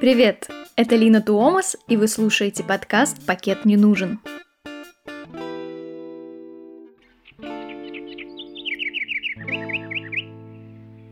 [0.00, 0.48] Привет!
[0.76, 4.18] Это Лина Туомас, и вы слушаете подкаст «Пакет не нужен».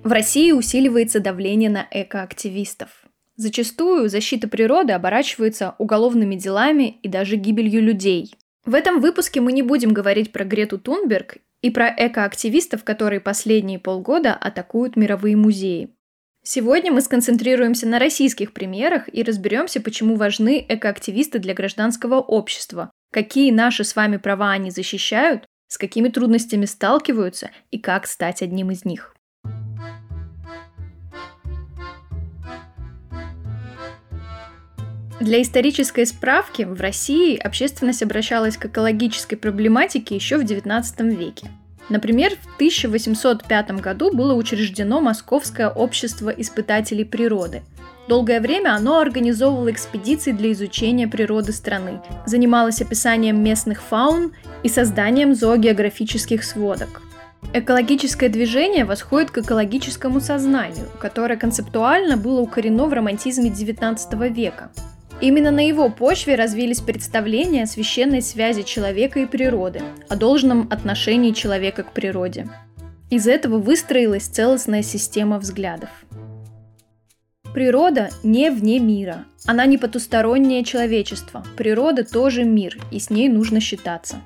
[0.02, 2.88] В России усиливается давление на экоактивистов.
[3.36, 8.34] Зачастую защита природы оборачивается уголовными делами и даже гибелью людей.
[8.64, 13.78] В этом выпуске мы не будем говорить про Грету Тунберг и про экоактивистов, которые последние
[13.78, 15.90] полгода атакуют мировые музеи.
[16.42, 23.50] Сегодня мы сконцентрируемся на российских примерах и разберемся, почему важны экоактивисты для гражданского общества, какие
[23.50, 28.84] наши с вами права они защищают, с какими трудностями сталкиваются и как стать одним из
[28.84, 29.14] них.
[35.20, 40.82] Для исторической справки в России общественность обращалась к экологической проблематике еще в XIX
[41.14, 41.50] веке.
[41.88, 47.62] Например, в 1805 году было учреждено Московское общество испытателей природы.
[48.08, 55.34] Долгое время оно организовывало экспедиции для изучения природы страны, занималось описанием местных фаун и созданием
[55.34, 57.02] зоогеографических сводок.
[57.52, 64.70] Экологическое движение восходит к экологическому сознанию, которое концептуально было укорено в романтизме XIX века.
[65.20, 71.32] Именно на его почве развились представления о священной связи человека и природы, о должном отношении
[71.32, 72.48] человека к природе.
[73.10, 75.90] Из этого выстроилась целостная система взглядов.
[77.52, 79.24] Природа не вне мира.
[79.44, 81.44] Она не потустороннее человечество.
[81.56, 84.20] Природа тоже мир, и с ней нужно считаться.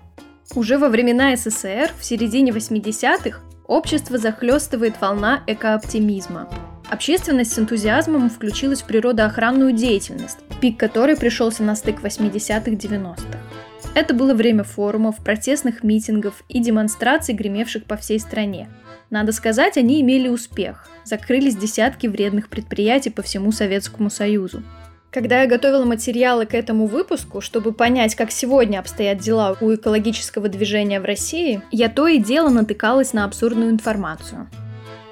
[0.55, 6.51] Уже во времена СССР, в середине 80-х, общество захлестывает волна экооптимизма.
[6.91, 13.39] Общественность с энтузиазмом включилась в природоохранную деятельность, пик которой пришелся на стык 80-х-90-х.
[13.97, 18.69] Это было время форумов, протестных митингов и демонстраций, гремевших по всей стране.
[19.11, 20.89] Надо сказать, они имели успех.
[21.03, 24.63] Закрылись десятки вредных предприятий по всему Советскому Союзу.
[25.11, 30.49] Когда я готовила материалы к этому выпуску, чтобы понять, как сегодня обстоят дела у экологического
[30.49, 34.49] движения в России, я то и дело натыкалась на абсурдную информацию.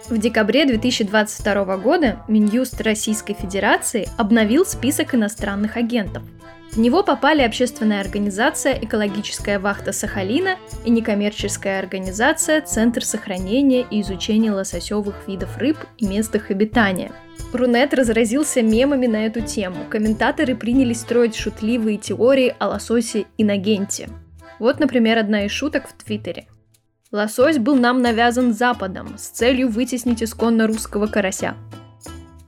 [0.08, 6.22] В декабре 2022 года Минюст Российской Федерации обновил список иностранных агентов.
[6.72, 14.52] В него попали общественная организация «Экологическая вахта Сахалина» и некоммерческая организация «Центр сохранения и изучения
[14.52, 17.12] лососевых видов рыб и мест их обитания».
[17.52, 19.84] Рунет разразился мемами на эту тему.
[19.90, 24.08] Комментаторы принялись строить шутливые теории о лососе инагенте.
[24.60, 26.46] Вот, например, одна из шуток в Твиттере–
[27.12, 31.56] Лосось был нам навязан Западом с целью вытеснить исконно русского карася.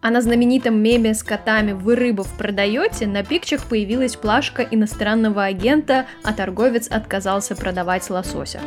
[0.00, 6.06] А на знаменитом меме с котами «Вы рыбов продаете» на пикчах появилась плашка иностранного агента,
[6.22, 8.60] а торговец отказался продавать лосося.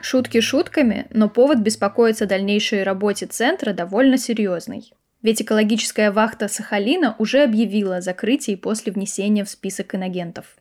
[0.00, 4.94] Шутки шутками, но повод беспокоиться о дальнейшей работе центра довольно серьезный.
[5.20, 10.56] Ведь экологическая вахта Сахалина уже объявила о закрытии после внесения в список инагентов.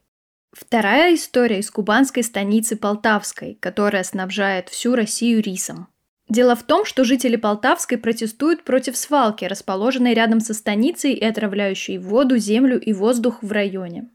[0.55, 5.89] Вторая история из кубанской станицы Полтавской, которая снабжает всю Россию рисом.
[6.29, 11.97] Дело в том, что жители Полтавской протестуют против свалки, расположенной рядом со станицей и отравляющей
[11.97, 14.09] воду, землю и воздух в районе.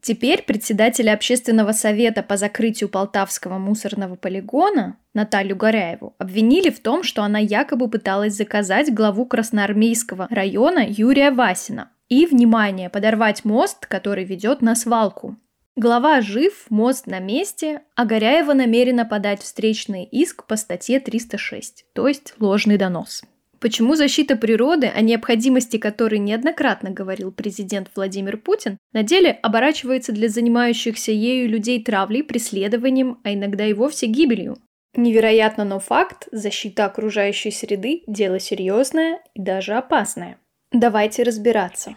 [0.00, 7.22] Теперь председателя общественного совета по закрытию Полтавского мусорного полигона Наталью Горяеву обвинили в том, что
[7.22, 14.62] она якобы пыталась заказать главу Красноармейского района Юрия Васина и, внимание, подорвать мост, который ведет
[14.62, 15.36] на свалку.
[15.74, 22.06] Глава жив, мост на месте, а Горяева намерена подать встречный иск по статье 306, то
[22.06, 23.22] есть ложный донос.
[23.58, 30.28] Почему защита природы, о необходимости которой неоднократно говорил президент Владимир Путин, на деле оборачивается для
[30.28, 34.58] занимающихся ею людей травлей, преследованием, а иногда и вовсе гибелью?
[34.94, 40.36] Невероятно, но факт, защита окружающей среды– дело серьезное и даже опасное.
[40.70, 41.96] Давайте разбираться.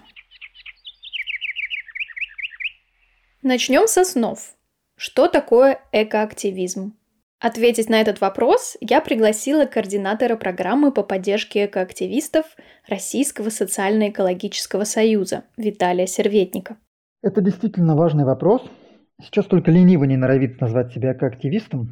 [3.47, 4.55] Начнем со снов.
[4.97, 6.93] Что такое экоактивизм?
[7.39, 12.47] Ответить на этот вопрос я пригласила координатора программы по поддержке экоактивистов
[12.89, 16.77] Российского социально-экологического союза Виталия Серветника.
[17.21, 18.63] Это действительно важный вопрос.
[19.21, 21.91] Сейчас только ленивый не норовит назвать себя экоактивистом.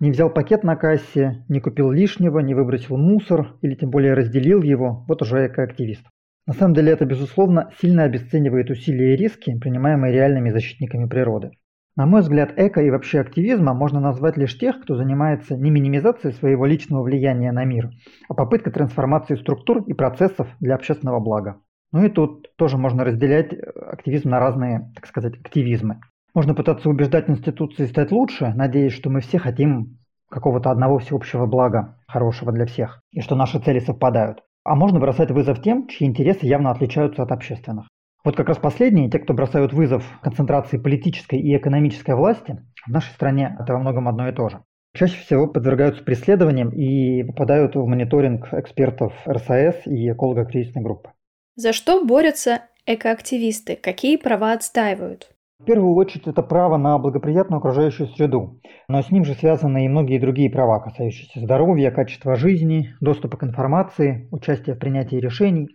[0.00, 4.60] Не взял пакет на кассе, не купил лишнего, не выбросил мусор или тем более разделил
[4.60, 6.04] его, вот уже экоактивист.
[6.46, 11.52] На самом деле это, безусловно, сильно обесценивает усилия и риски, принимаемые реальными защитниками природы.
[11.96, 16.34] На мой взгляд, эко и вообще активизма можно назвать лишь тех, кто занимается не минимизацией
[16.34, 17.90] своего личного влияния на мир,
[18.28, 21.60] а попыткой трансформации структур и процессов для общественного блага.
[21.92, 23.56] Ну и тут тоже можно разделять э,
[23.92, 26.00] активизм на разные, так сказать, активизмы.
[26.34, 29.98] Можно пытаться убеждать институции стать лучше, надеясь, что мы все хотим
[30.28, 34.42] какого-то одного всеобщего блага, хорошего для всех, и что наши цели совпадают.
[34.64, 37.86] А можно бросать вызов тем, чьи интересы явно отличаются от общественных.
[38.24, 43.10] Вот как раз последние, те, кто бросают вызов концентрации политической и экономической власти, в нашей
[43.10, 44.62] стране это во многом одно и то же.
[44.96, 51.10] Чаще всего подвергаются преследованиям и попадают в мониторинг экспертов РСАС и эколого-кризисной группы.
[51.56, 53.76] За что борются экоактивисты?
[53.76, 55.33] Какие права отстаивают?
[55.60, 59.88] В первую очередь это право на благоприятную окружающую среду, но с ним же связаны и
[59.88, 65.68] многие другие права, касающиеся здоровья, качества жизни, доступа к информации, участия в принятии решений.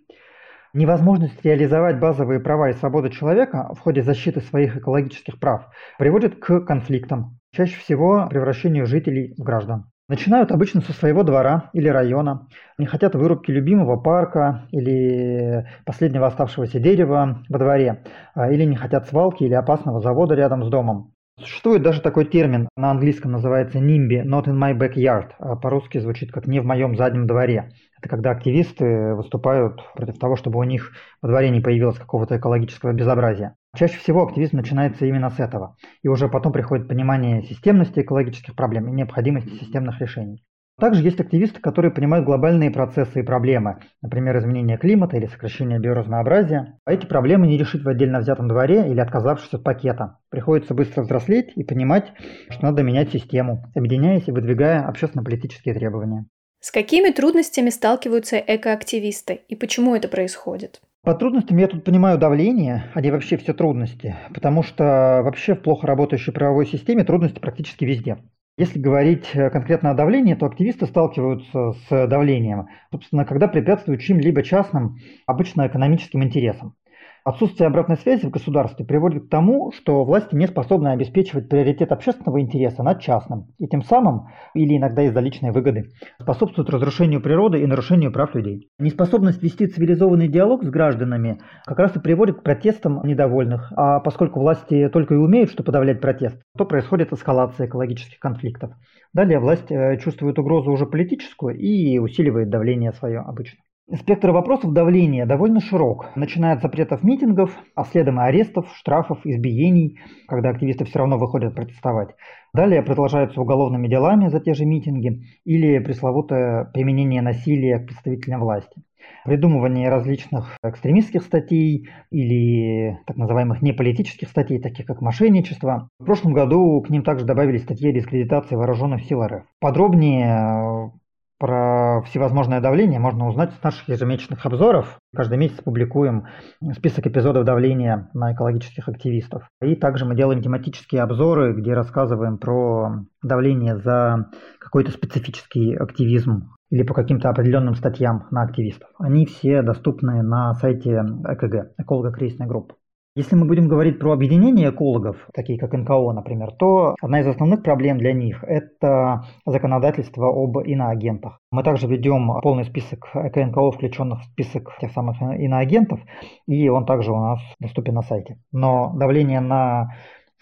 [0.73, 5.67] Невозможность реализовать базовые права и свободы человека в ходе защиты своих экологических прав
[5.97, 9.85] приводит к конфликтам, чаще всего превращению жителей в граждан.
[10.09, 12.47] Начинают обычно со своего двора или района.
[12.79, 18.03] Не хотят вырубки любимого парка или последнего оставшегося дерева во дворе,
[18.33, 21.13] а, или не хотят свалки или опасного завода рядом с домом.
[21.39, 26.31] Существует даже такой термин, на английском называется NIMBY, not in my backyard, а по-русски звучит
[26.31, 27.69] как «не в моем заднем дворе».
[27.99, 32.93] Это когда активисты выступают против того, чтобы у них во дворе не появилось какого-то экологического
[32.93, 33.55] безобразия.
[33.75, 38.87] Чаще всего активизм начинается именно с этого, и уже потом приходит понимание системности экологических проблем
[38.87, 40.45] и необходимости системных решений.
[40.79, 46.79] Также есть активисты, которые понимают глобальные процессы и проблемы, например, изменение климата или сокращение биоразнообразия.
[46.85, 50.19] А эти проблемы не решить в отдельно взятом дворе или отказавшись от пакета.
[50.29, 52.13] Приходится быстро взрослеть и понимать,
[52.49, 56.27] что надо менять систему, объединяясь и выдвигая общественно-политические требования.
[56.61, 60.81] С какими трудностями сталкиваются экоактивисты и почему это происходит?
[61.03, 65.61] По трудностям я тут понимаю давление, а не вообще все трудности, потому что вообще в
[65.61, 68.17] плохо работающей правовой системе трудности практически везде.
[68.57, 74.43] Если говорить э, конкретно о давлении, то активисты сталкиваются с давлением, собственно, когда препятствуют чьим-либо
[74.43, 76.75] частным, обычно экономическим интересам.
[77.25, 82.39] Отсутствие обратной связи в государстве приводит к тому, что власти не способны обеспечивать приоритет общественного
[82.39, 87.67] интереса над частным, и тем самым, или иногда из-за личной выгоды, способствуют разрушению природы и
[87.67, 88.69] нарушению прав людей.
[88.79, 94.39] Неспособность вести цивилизованный диалог с гражданами как раз и приводит к протестам недовольных, а поскольку
[94.39, 98.71] власти только и умеют, что подавлять протест, то происходит эскалация экологических конфликтов.
[99.13, 103.59] Далее власть э, чувствует угрозу уже политическую и усиливает давление свое обычно.
[103.91, 109.97] Спектр вопросов давления довольно широк, начиная от запретов митингов, а следом и арестов, штрафов, избиений,
[110.27, 112.09] когда активисты все равно выходят протестовать.
[112.53, 118.83] Далее продолжаются уголовными делами за те же митинги или пресловутое применение насилия к представителям власти.
[119.25, 125.89] Придумывание различных экстремистских статей или так называемых неполитических статей, таких как мошенничество.
[125.99, 129.45] В прошлом году к ним также добавили статьи о дискредитации вооруженных сил РФ.
[129.59, 130.91] Подробнее
[131.39, 134.99] про всевозможное давление можно узнать с наших ежемесячных обзоров.
[135.15, 136.27] Каждый месяц публикуем
[136.73, 139.47] список эпизодов давления на экологических активистов.
[139.61, 146.83] И также мы делаем тематические обзоры, где рассказываем про давление за какой-то специфический активизм или
[146.83, 148.89] по каким-то определенным статьям на активистов.
[148.99, 152.75] Они все доступны на сайте ЭКГ, эколого-кризисной группы.
[153.15, 157.63] Если мы будем говорить про объединение экологов, такие как НКО, например, то одна из основных
[157.63, 161.39] проблем для них– это законодательство об иноагентах.
[161.51, 165.99] Мы также ведем полный список эко-НКО, включенных в список тех самых иноагентов,
[166.47, 168.37] и он также у нас доступен на сайте.
[168.51, 169.89] Но давление на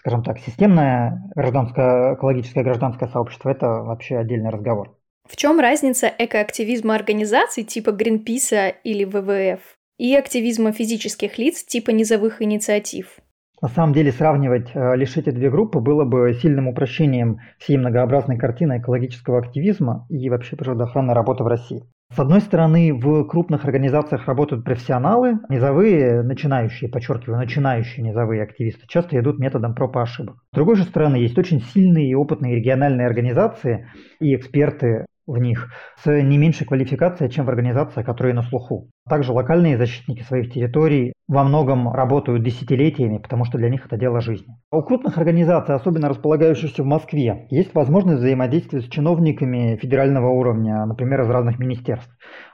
[0.00, 4.96] скажем так, системное гражданское, экологическое гражданское сообщество– это вообще отдельный разговор.
[5.28, 12.40] В чем разница экоактивизма организаций типа Гринписа или ВВФ и активизма физических лиц типа низовых
[12.40, 13.18] инициатив.
[13.60, 18.38] На самом деле сравнивать э, лишь эти две группы было бы сильным упрощением всей многообразной
[18.38, 21.82] картины экологического активизма и вообще природоохранной работы в России.
[22.14, 29.18] С одной стороны, в крупных организациях работают профессионалы, низовые, начинающие, подчеркиваю, начинающие низовые активисты часто
[29.18, 30.36] идут методом проб и ошибок.
[30.52, 33.88] С другой же стороны, есть очень сильные и опытные региональные организации
[34.20, 35.68] и эксперты в них
[36.02, 38.90] с не меньшей квалификацией, чем в организациях, которые на слуху.
[39.08, 44.20] Также локальные защитники своих территорий во многом работают десятилетиями, потому что для них это дело
[44.20, 44.54] жизни.
[44.70, 50.86] А у крупных организаций, особенно располагающихся в Москве, есть возможность взаимодействия с чиновниками федерального уровня,
[50.86, 52.10] например, из разных министерств.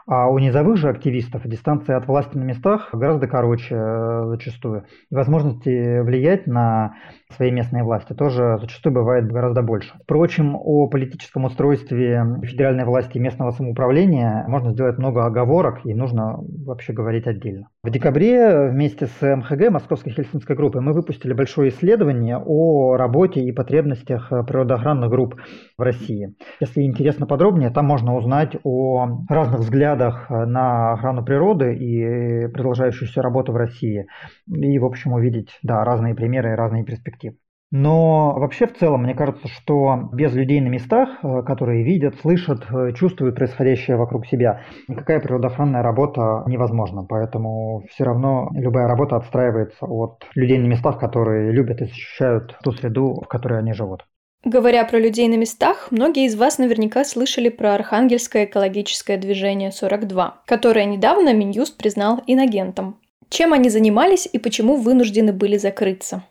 [0.06, 4.84] А у низовых же активистов дистанция от власти на местах гораздо короче э, зачастую.
[5.10, 6.96] И возможности влиять на
[7.34, 9.94] свои местные власти тоже зачастую бывает гораздо больше.
[10.02, 16.36] Впрочем, о политическом устройстве федеральной власти и местного самоуправления можно сделать много оговорок, и нужно
[16.38, 17.68] вообще говорить отдельно.
[17.84, 23.52] В декабре вместе с МХГ, Московской Хельсинской группой, мы выпустили большое исследование о работе и
[23.52, 25.34] потребностях природоохранных групп
[25.76, 26.34] в России.
[26.60, 33.52] Если интересно подробнее, там можно узнать о разных взглядах на охрану природы и продолжающуюся работу
[33.52, 34.06] в России.
[34.46, 37.36] И, в общем, увидеть да, разные примеры и разные перспективы.
[37.76, 42.62] Но вообще в целом, мне кажется, что без людей на местах, э, которые видят, слышат,
[42.70, 47.02] э, чувствуют происходящее вокруг себя, никакая природоохранная работа невозможна.
[47.02, 52.70] Поэтому все равно любая работа отстраивается от людей на местах, которые любят и защищают ту
[52.70, 54.04] среду, в которой они живут.
[54.44, 60.42] Говоря про людей на местах, многие из вас наверняка слышали про Архангельское экологическое движение 42,
[60.46, 63.00] которое недавно Минюст признал инагентом.
[63.30, 66.22] Чем они занимались и почему вынуждены были закрыться?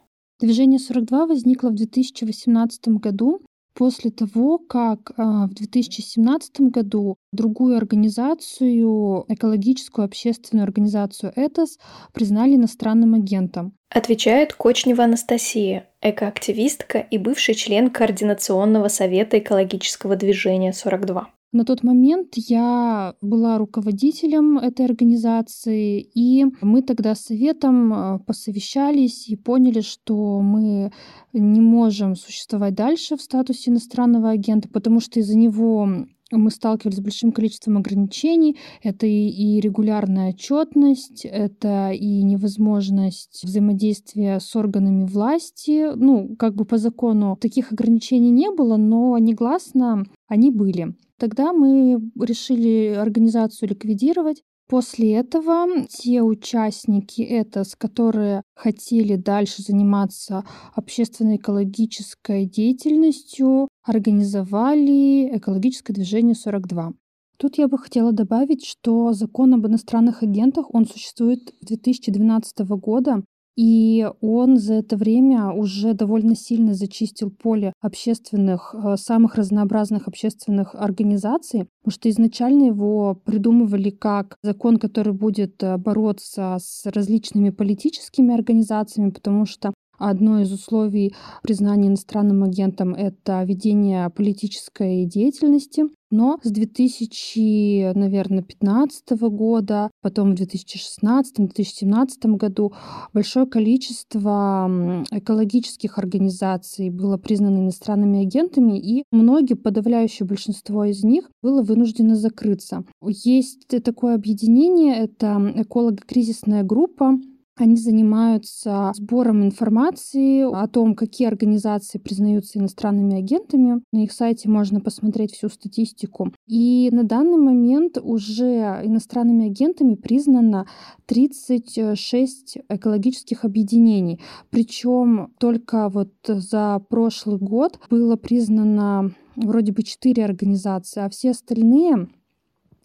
[0.43, 3.39] Движение 42 возникло в 2018 году
[3.75, 11.79] после того, как а, в 2017 году другую организацию, экологическую общественную организацию ЭТОС,
[12.11, 13.71] признали иностранным агентом.
[13.89, 21.29] Отвечает Кочнева Анастасия, экоактивистка и бывший член Координационного совета экологического движения 42.
[21.53, 29.29] На тот момент я была руководителем этой организации, и мы тогда с советом э, посовещались
[29.29, 30.91] и поняли, что мы
[31.31, 37.01] не можем существовать дальше в статусе иностранного агента, потому что из-за него мы сталкивались с
[37.01, 38.57] большим количеством ограничений.
[38.81, 45.93] Это и, и регулярная отчетность, это и невозможность взаимодействия с органами власти.
[45.95, 50.95] Ну, как бы по закону таких ограничений не было, но негласно они были.
[51.17, 54.43] Тогда мы решили организацию ликвидировать.
[54.73, 66.93] После этого те участники ЭТОС, которые хотели дальше заниматься общественно-экологической деятельностью, организовали экологическое движение 42.
[67.37, 73.23] Тут я бы хотела добавить, что закон об иностранных агентах, он существует с 2012 года,
[73.55, 80.73] и он за это время уже довольно сильно зачистил поле общественных, э, самых разнообразных общественных
[80.73, 88.33] организаций, потому что изначально его придумывали как закон, который будет э, бороться с различными политическими
[88.33, 89.73] организациями, потому что
[90.05, 95.85] Одно из условий признания иностранным агентом— это ведение политической деятельности.
[96.11, 102.73] Но с 2015 года, потом в 2016-2017 году
[103.13, 104.69] большое количество
[105.09, 112.83] экологических организаций было признано иностранными агентами, и многие, подавляющее большинство из них, было вынуждено закрыться.
[113.01, 117.17] Есть такое объединение, это эколого-кризисная группа,
[117.55, 123.81] они занимаются сбором информации о том, какие организации признаются иностранными агентами.
[123.91, 126.33] На их сайте можно посмотреть всю статистику.
[126.47, 130.65] И на данный момент уже иностранными агентами признано
[131.05, 134.19] 36 экологических объединений.
[134.49, 142.07] Причем только вот за прошлый год было признано вроде бы 4 организации, а все остальные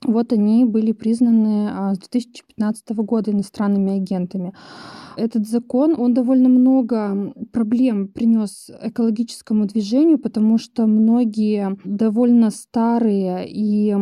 [0.09, 4.53] вот они были признаны а, с 2015 года иностранными агентами.
[5.17, 13.97] Этот закон, он довольно много проблем принес экологическому движению, потому что многие довольно старые и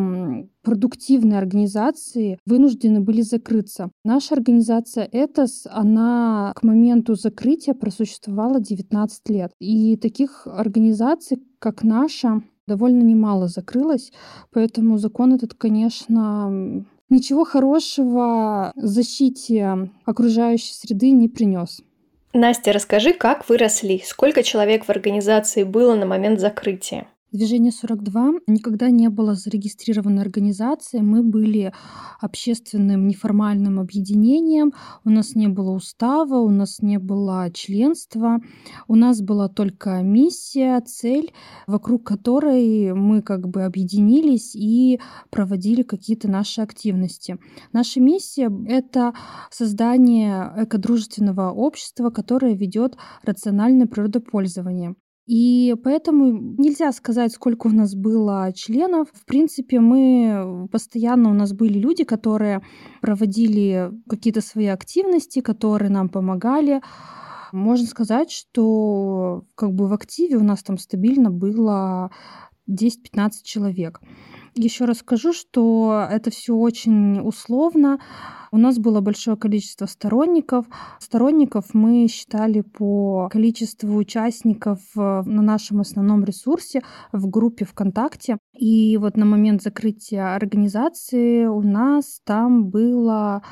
[0.62, 3.90] продуктивные организации вынуждены были закрыться.
[4.04, 9.52] Наша организация ЭТОС, она к моменту закрытия просуществовала 19 лет.
[9.60, 14.12] И таких организаций, как наша, довольно немало закрылось,
[14.52, 21.82] поэтому закон этот, конечно, ничего хорошего защите окружающей среды не принес.
[22.32, 24.02] Настя, расскажи, как вы росли?
[24.04, 27.08] Сколько человек в организации было на момент закрытия?
[27.36, 31.02] Движение 42 никогда не было зарегистрированной организацией.
[31.02, 31.70] Мы были
[32.18, 34.72] общественным неформальным объединением.
[35.04, 38.40] У нас не было устава, у нас не было членства.
[38.88, 41.34] У нас была только миссия, цель,
[41.66, 47.36] вокруг которой мы как бы объединились и проводили какие-то наши активности.
[47.70, 49.12] Наша миссия— это
[49.50, 54.94] создание экодружественного общества, которое ведет рациональное природопользование.
[55.26, 59.08] И поэтому нельзя сказать, сколько у нас было членов.
[59.12, 62.62] В принципе, мы постоянно у нас были люди, которые
[63.00, 66.80] проводили какие-то свои активности, которые нам помогали.
[67.50, 72.12] Можно сказать, что как бы в активе у нас там стабильно было
[72.70, 74.00] 10-15 человек.
[74.58, 78.00] Еще раз скажу, что это все очень условно.
[78.50, 80.64] У нас было большое количество сторонников.
[80.98, 86.80] Сторонников мы считали по количеству участников на нашем основном ресурсе
[87.12, 88.38] в группе ВКонтакте.
[88.58, 93.42] И вот на момент закрытия организации у нас там было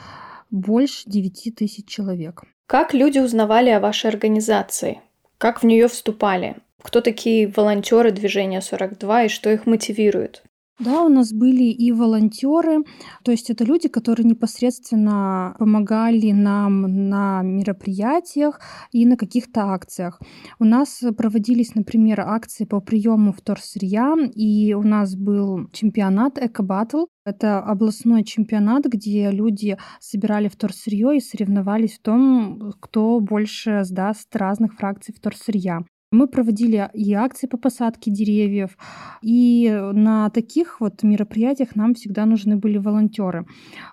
[0.50, 2.44] больше 9 тысяч человек.
[2.66, 5.02] Как люди узнавали о вашей организации?
[5.36, 6.56] Как в нее вступали?
[6.80, 10.42] Кто такие волонтеры движения 42 и что их мотивирует?
[10.80, 12.82] Да, у нас были и волонтеры,
[13.22, 20.20] то есть это люди, которые непосредственно помогали нам на мероприятиях и на каких-то акциях.
[20.58, 27.04] У нас проводились, например, акции по приему вторсырья, и у нас был чемпионат Эко-баттл.
[27.24, 34.74] Это областной чемпионат, где люди собирали вторсырье и соревновались в том, кто больше сдаст разных
[34.74, 35.84] фракций вторсырья.
[36.14, 38.78] Мы проводили и акции по посадке деревьев,
[39.20, 43.46] и на таких вот мероприятиях нам всегда нужны были волонтеры.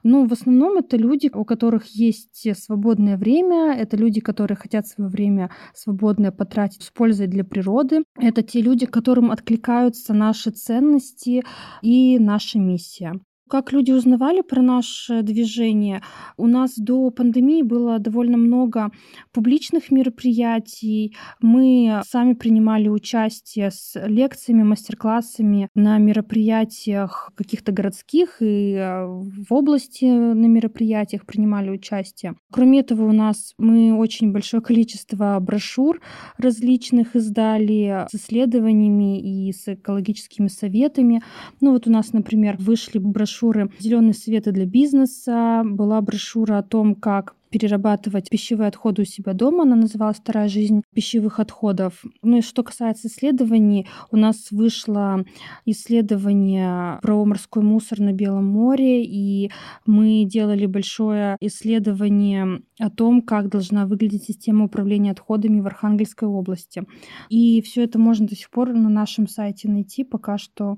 [0.04, 5.10] Но в основном это люди, у которых есть свободное время, это люди, которые хотят свое
[5.10, 8.04] время свободное потратить с пользой для природы.
[8.20, 11.44] Это те люди, которым откликаются наши ценности
[11.82, 13.14] и наша миссия.
[13.52, 16.02] Как люди узнавали про наше движение?
[16.38, 18.92] У нас до пандемии было довольно много
[19.34, 21.18] публичных мероприятий.
[21.42, 30.06] Мы сами принимали участие с лекциями, мастер-классами на мероприятиях каких-то городских и э, в области
[30.06, 32.36] на мероприятиях принимали участие.
[32.54, 36.00] Кроме этого, у нас мы очень большое количество брошюр
[36.38, 41.22] различных издали с исследованиями и с экологическими советами.
[41.60, 46.64] Ну вот у нас, например, вышли брошюры брошюры «Зеленые светы для бизнеса», была брошюра о
[46.64, 49.64] том, как перерабатывать пищевые отходы у себя дома.
[49.64, 52.02] Она называлась «Вторая жизнь пищевых отходов».
[52.22, 55.26] Ну и что касается исследований, у нас вышло
[55.66, 59.52] исследование про морской мусор на Белом море, и
[59.86, 66.84] мы делали большое исследование о том, как должна выглядеть система управления отходами в Архангельской области.
[67.30, 70.78] И все это можно до сих пор на нашем сайте найти, пока что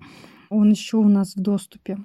[0.49, 1.97] он еще у нас в доступе.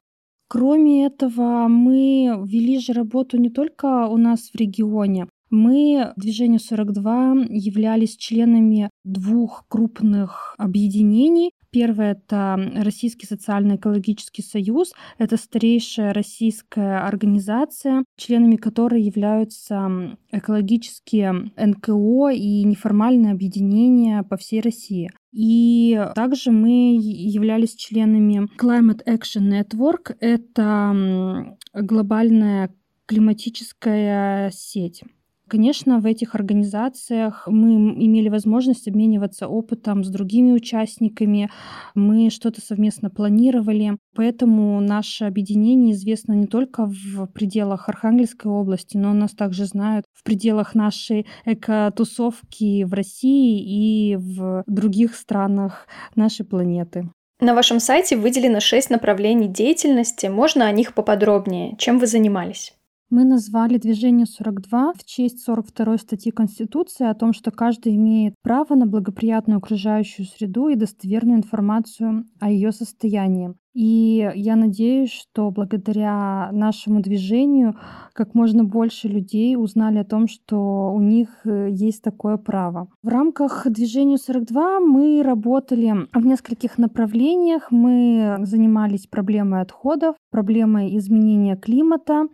[0.48, 5.26] Кроме этого, мы вели же работу не только у нас в регионе.
[5.50, 11.52] Мы, движение 42, являлись членами двух крупных объединений.
[11.70, 14.92] Первое– это Российский социально-экологический союз.
[15.18, 25.10] Это старейшая российская организация, членами которой являются экологические НКО и неформальные объединения по всей России.
[25.40, 30.16] И также мы являлись членами Climate Action Network.
[30.18, 32.74] Это глобальная
[33.06, 35.04] климатическая сеть.
[35.48, 41.50] Конечно, в этих организациях мы имели возможность обмениваться опытом с другими участниками,
[41.94, 49.14] мы что-то совместно планировали, поэтому наше объединение известно не только в пределах Архангельской области, но
[49.14, 57.10] нас также знают в пределах нашей экотусовки в России и в других странах нашей планеты.
[57.40, 60.26] На вашем сайте выделено шесть направлений деятельности.
[60.26, 61.76] Можно о них поподробнее?
[61.78, 62.77] Чем вы занимались?
[63.10, 68.74] Мы назвали движение 42 в честь 42 статьи Конституции о том, что каждый имеет право
[68.74, 73.54] на благоприятную окружающую среду и достоверную информацию о ее состоянии.
[73.78, 77.76] И я надеюсь, что благодаря нашему движению
[78.12, 82.88] как можно больше людей узнали о том, что у них э, есть такое право.
[83.04, 87.70] В рамках движения 42 мы работали в нескольких направлениях.
[87.70, 92.24] Мы занимались проблемой отходов, проблемой изменения климата,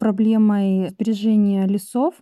[0.00, 2.14] проблемой сбережения лесов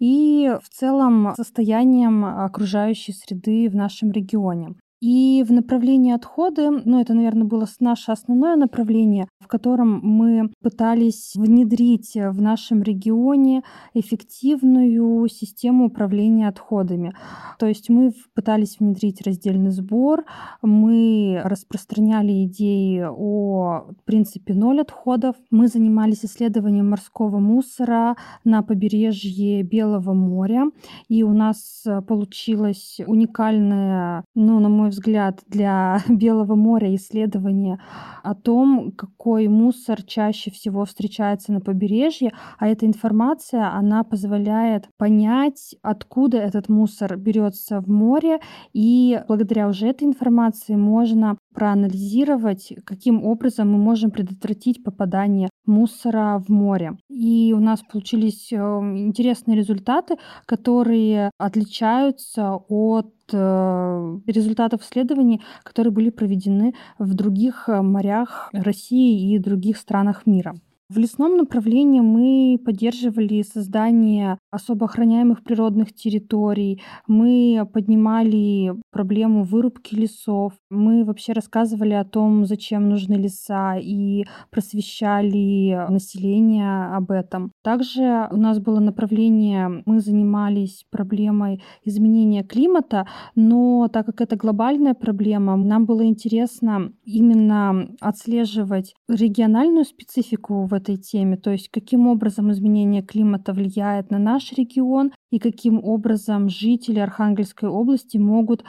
[0.00, 4.74] и в целом состоянием окружающей среды в нашем регионе.
[5.00, 11.34] И в направлении отходы, ну это, наверное, было наше основное направление, в котором мы пытались
[11.36, 13.62] внедрить в нашем регионе
[13.94, 17.14] эффективную систему управления отходами.
[17.60, 20.24] То есть мы пытались внедрить раздельный сбор,
[20.62, 30.12] мы распространяли идеи о принципе ноль отходов, мы занимались исследованием морского мусора на побережье Белого
[30.12, 30.64] моря,
[31.08, 37.78] и у нас получилось уникальное, ну, на мой мой взгляд, для Белого моря исследование
[38.22, 45.76] о том, какой мусор чаще всего встречается на побережье, а эта информация, она позволяет понять,
[45.82, 48.40] откуда этот мусор берется в море,
[48.72, 56.48] и благодаря уже этой информации можно проанализировать, каким образом мы можем предотвратить попадание мусора в
[56.48, 56.96] море.
[57.08, 66.10] И у нас получились э, интересные результаты, которые отличаются от э, результатов исследований, которые были
[66.10, 70.54] проведены в других э, морях России и других странах мира.
[70.90, 80.54] В лесном направлении мы поддерживали создание особо охраняемых природных территорий, мы поднимали проблему вырубки лесов,
[80.70, 87.52] мы вообще рассказывали о том, зачем нужны леса и просвещали население об этом.
[87.62, 94.94] Также у нас было направление, мы занимались проблемой изменения климата, но так как это глобальная
[94.94, 102.50] проблема, нам было интересно именно отслеживать региональную специфику в этой теме, то есть каким образом
[102.50, 108.64] изменение климата влияет на наш регион и каким образом жители Архангельской области могут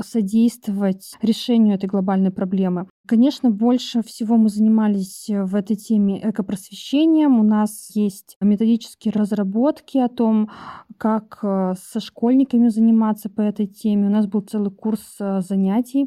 [0.00, 2.86] содействовать решению этой глобальной проблемы.
[3.06, 7.38] Конечно, больше всего мы занимались в этой теме экопросвещением.
[7.38, 10.50] У нас есть методические разработки о том,
[10.98, 14.08] как э, со школьниками заниматься по этой теме.
[14.08, 16.06] У нас был целый курс э, занятий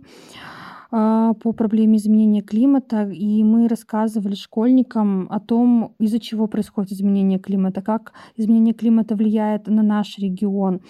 [0.91, 7.39] а, по проблеме изменения климата, и мы рассказывали школьникам о том, из-за чего происходит изменение
[7.39, 10.81] климата, как изменение климата влияет на наш регион,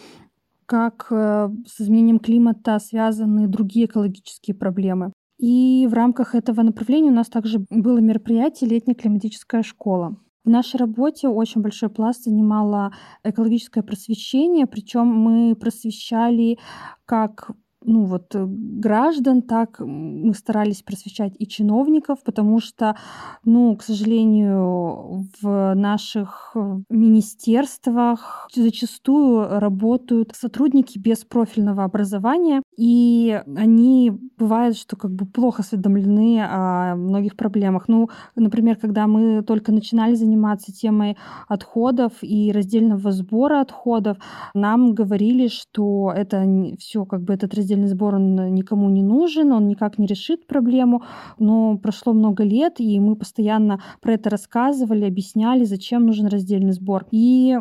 [0.65, 5.13] как э, с изменением климата связаны другие экологические проблемы.
[5.37, 10.17] И в рамках этого направления у нас также было мероприятие «Летняя климатическая школа».
[10.43, 12.91] В нашей работе очень большой пласт занимало
[13.23, 16.57] экологическое просвещение, причем мы просвещали
[17.05, 17.51] как
[17.83, 22.95] ну вот э, граждан, так мы старались просвещать и чиновников, потому что,
[23.43, 34.11] ну, к сожалению, в наших э, министерствах зачастую работают сотрудники без профильного образования, и они
[34.37, 37.87] бывает, что как бы плохо осведомлены о многих проблемах.
[37.87, 41.17] Ну, например, когда мы только начинали заниматься темой
[41.47, 44.17] отходов и раздельного сбора отходов,
[44.53, 46.45] нам говорили, что это
[46.77, 50.47] все как бы этот раздел раздельный сбор, он никому не нужен, он никак не решит
[50.47, 51.03] проблему,
[51.39, 57.05] но прошло много лет, и мы постоянно про это рассказывали, объясняли, зачем нужен раздельный сбор.
[57.11, 57.57] И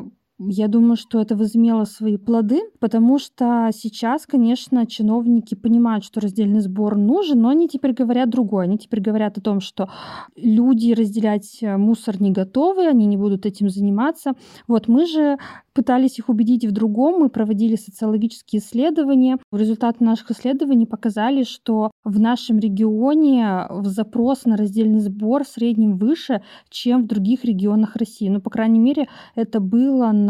[0.48, 6.60] я думаю, что это возымело свои плоды, потому что сейчас, конечно, чиновники понимают, что раздельный
[6.60, 8.64] сбор нужен, но они теперь говорят другое.
[8.64, 9.90] Они теперь говорят о том, что
[10.36, 14.32] люди разделять э, мусор не готовы, они не будут этим заниматься.
[14.66, 15.36] Вот мы же
[15.74, 17.20] пытались их убедить в другом.
[17.20, 19.38] Мы проводили социологические исследования.
[19.52, 26.42] Результаты наших исследований показали, что в нашем регионе запрос на раздельный сбор в среднем выше,
[26.70, 28.28] чем в других регионах России.
[28.28, 30.29] Ну, по крайней мере, это было на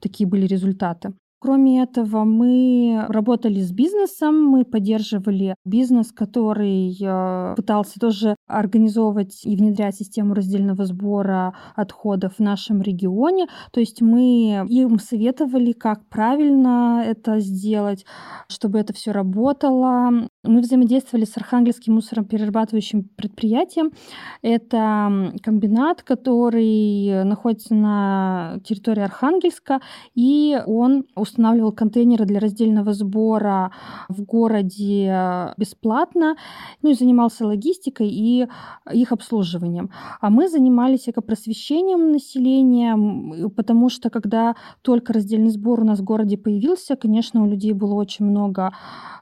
[0.00, 1.12] Такие были результаты.
[1.40, 9.54] Кроме этого, мы работали с бизнесом, мы поддерживали бизнес, который э, пытался тоже организовывать и
[9.54, 13.46] внедрять систему раздельного сбора отходов в нашем регионе.
[13.72, 18.04] То есть мы им советовали, как правильно это сделать,
[18.48, 20.28] чтобы это все работало.
[20.48, 23.92] Мы взаимодействовали с Архангельским мусороперерабатывающим предприятием.
[24.40, 29.80] Это комбинат, который находится на территории Архангельска,
[30.14, 33.72] и он устанавливал контейнеры для раздельного сбора
[34.08, 36.36] в городе бесплатно,
[36.80, 38.48] ну и занимался логистикой и
[38.90, 39.90] их обслуживанием.
[40.22, 46.38] А мы занимались экопросвещением населения, потому что когда только раздельный сбор у нас в городе
[46.38, 48.72] появился, конечно, у людей было очень много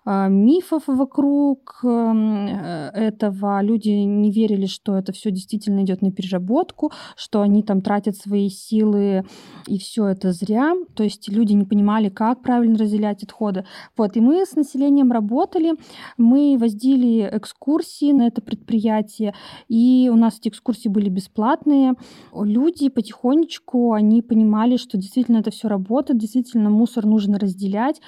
[0.04, 3.62] а, мифов вокруг эм, э, этого.
[3.62, 8.48] Люди не верили, что это все действительно идет на переработку, что они там тратят свои
[8.48, 9.24] силы
[9.66, 10.74] и все это зря.
[10.94, 13.64] То есть люди не понимали, как правильно разделять отходы.
[13.96, 15.74] Вот, и мы с населением работали,
[16.16, 19.34] мы воздили экскурсии на это предприятие,
[19.68, 21.94] и у нас эти экскурсии были бесплатные.
[22.34, 28.00] Люди потихонечку, они понимали, что действительно это все работает, действительно мусор нужно разделять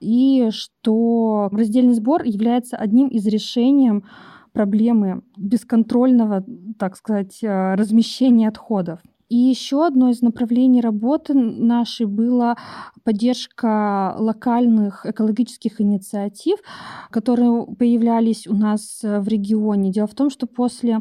[0.00, 4.02] и что раздельный сбор является одним из решений
[4.52, 6.44] проблемы бесконтрольного,
[6.78, 9.00] так сказать, э, размещения отходов.
[9.28, 12.56] И еще одно из направлений работы нашей была
[13.04, 16.58] поддержка локальных экологических инициатив,
[17.10, 19.92] которые появлялись у нас в регионе.
[19.92, 21.00] Дело в том, что после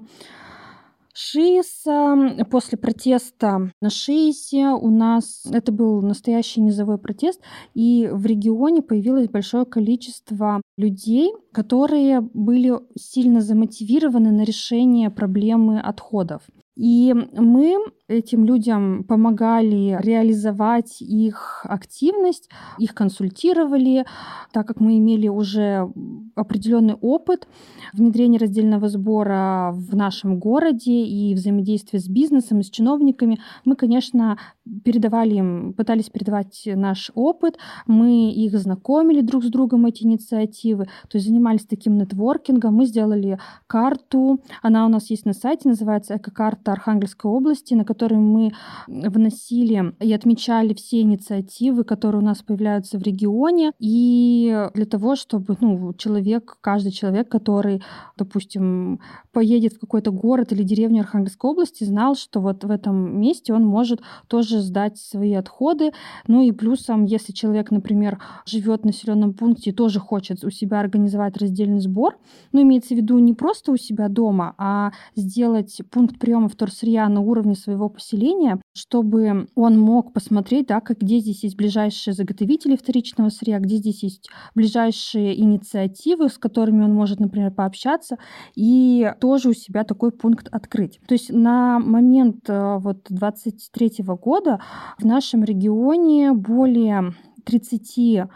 [1.17, 2.45] ШИСа.
[2.51, 7.41] После протеста на ШИСе у нас это был настоящий низовой протест,
[7.73, 16.43] и в регионе появилось большое количество людей, которые были сильно замотивированы на решение проблемы отходов.
[16.75, 24.05] И мы этим людям помогали реализовать их активность, их консультировали,
[24.53, 25.91] так как мы имели уже
[26.35, 27.47] определенный опыт
[27.93, 34.37] внедрения раздельного сбора в нашем городе и взаимодействия с бизнесом и с чиновниками, мы, конечно,
[34.85, 41.17] передавали им, пытались передавать наш опыт, мы их знакомили друг с другом, эти инициативы, то
[41.17, 46.71] есть занимались таким нетворкингом, мы сделали карту, она у нас есть на сайте, называется «Эко-карта
[46.71, 48.51] Архангельской области», на которой мы
[48.87, 55.57] вносили и отмечали все инициативы, которые у нас появляются в регионе, и для того, чтобы
[55.59, 57.81] ну, человек, каждый человек, который,
[58.17, 58.99] допустим,
[59.31, 63.65] поедет в какой-то город или деревню Архангельской области, знал, что вот в этом месте он
[63.65, 65.91] может тоже сдать свои отходы.
[66.27, 70.79] Ну и плюсом, если человек, например, живет в населенном пункте и тоже хочет у себя
[70.79, 72.17] организовать раздельный сбор,
[72.51, 77.21] ну, имеется в виду не просто у себя дома, а сделать пункт приема вторсырья на
[77.21, 83.29] уровне своего поселения, чтобы он мог посмотреть, да, как, где здесь есть ближайшие заготовители вторичного
[83.29, 88.17] сырья, где здесь есть ближайшие инициативы, с которыми он может, например, пообщаться,
[88.55, 90.99] и тоже у себя такой пункт открыть.
[91.07, 94.59] То есть на момент э, вот 23 года
[94.97, 97.13] в нашем регионе более
[97.45, 98.27] 30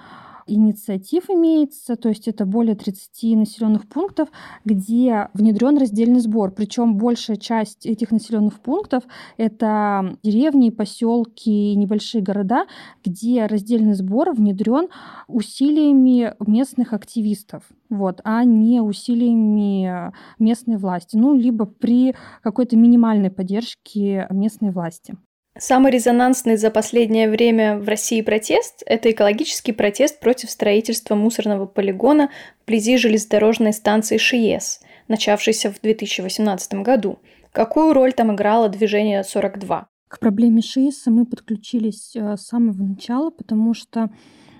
[0.48, 4.30] инициатив имеется, то есть это более 30 населенных пунктов,
[4.66, 6.52] где внедрен раздельный сбор.
[6.52, 9.04] Причем большая часть этих населенных пунктов
[9.38, 12.66] это деревни, поселки, небольшие города,
[13.04, 14.88] где раздельный сбор внедрен
[15.28, 24.28] усилиями местных активистов, вот, а не усилиями местной власти, ну, либо при какой-то минимальной поддержке
[24.30, 25.16] местной власти.
[25.64, 32.32] Самый резонансный за последнее время в России протест– это экологический протест против строительства мусорного полигона
[32.64, 37.20] вблизи железнодорожной станции ШИЕС, начавшийся в 2018 году.
[37.52, 39.88] Какую роль там играло движение 42?
[40.08, 44.10] К проблеме ШИЕСа мы подключились э, с самого начала, потому что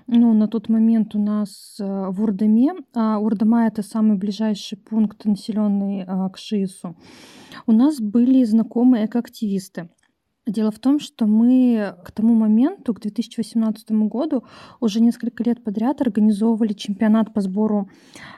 [0.06, 5.24] ну, на тот момент у нас э, в Урдаме, а Урдама это самый ближайший пункт
[5.24, 6.94] населенный э, к ШИИСу,
[7.66, 9.88] у нас были знакомые экоактивисты.
[10.44, 14.42] Дело в том, что мы к тому моменту, к 2018 году,
[14.80, 17.88] уже несколько лет подряд организовывали чемпионат по сбору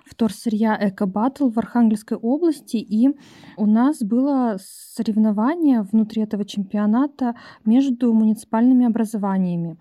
[0.05, 3.09] вторсырья «Эко-баттл» в Архангельской области, и
[3.57, 9.79] у нас было соревнование внутри этого чемпионата между муниципальными образованиями.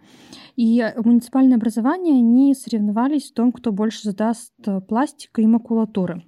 [0.56, 4.54] И муниципальные образования, они соревновались в том, кто больше задаст
[4.88, 6.24] пластика и макулатуры.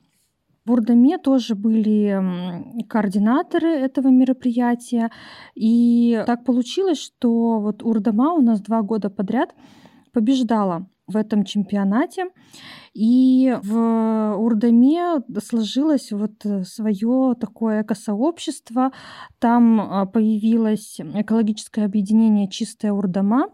[0.65, 5.11] В Урдаме тоже были координаторы этого мероприятия.
[5.53, 9.53] И так получилось, что вот Урдама у нас два года подряд
[10.11, 12.25] побеждала в этом чемпионате.
[12.93, 18.91] И в Урдаме сложилось вот свое такое экосообщество.
[19.39, 23.49] Там а, появилось экологическое объединение «Чистая Урдама».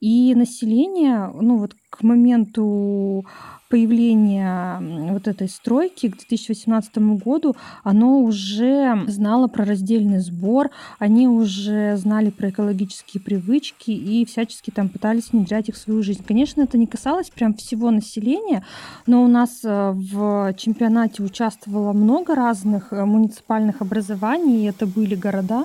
[0.00, 3.26] И население, ну вот к моменту
[3.68, 4.78] появления
[5.10, 12.30] вот этой стройки к 2018 году, оно уже знало про раздельный сбор, они уже знали
[12.30, 16.24] про экологические привычки и всячески там пытались внедрять их в свою жизнь.
[16.26, 18.64] Конечно, это не касалось прям всего населения,
[19.06, 25.64] но у нас э, в чемпионате участвовало много разных э, муниципальных образований, это были города,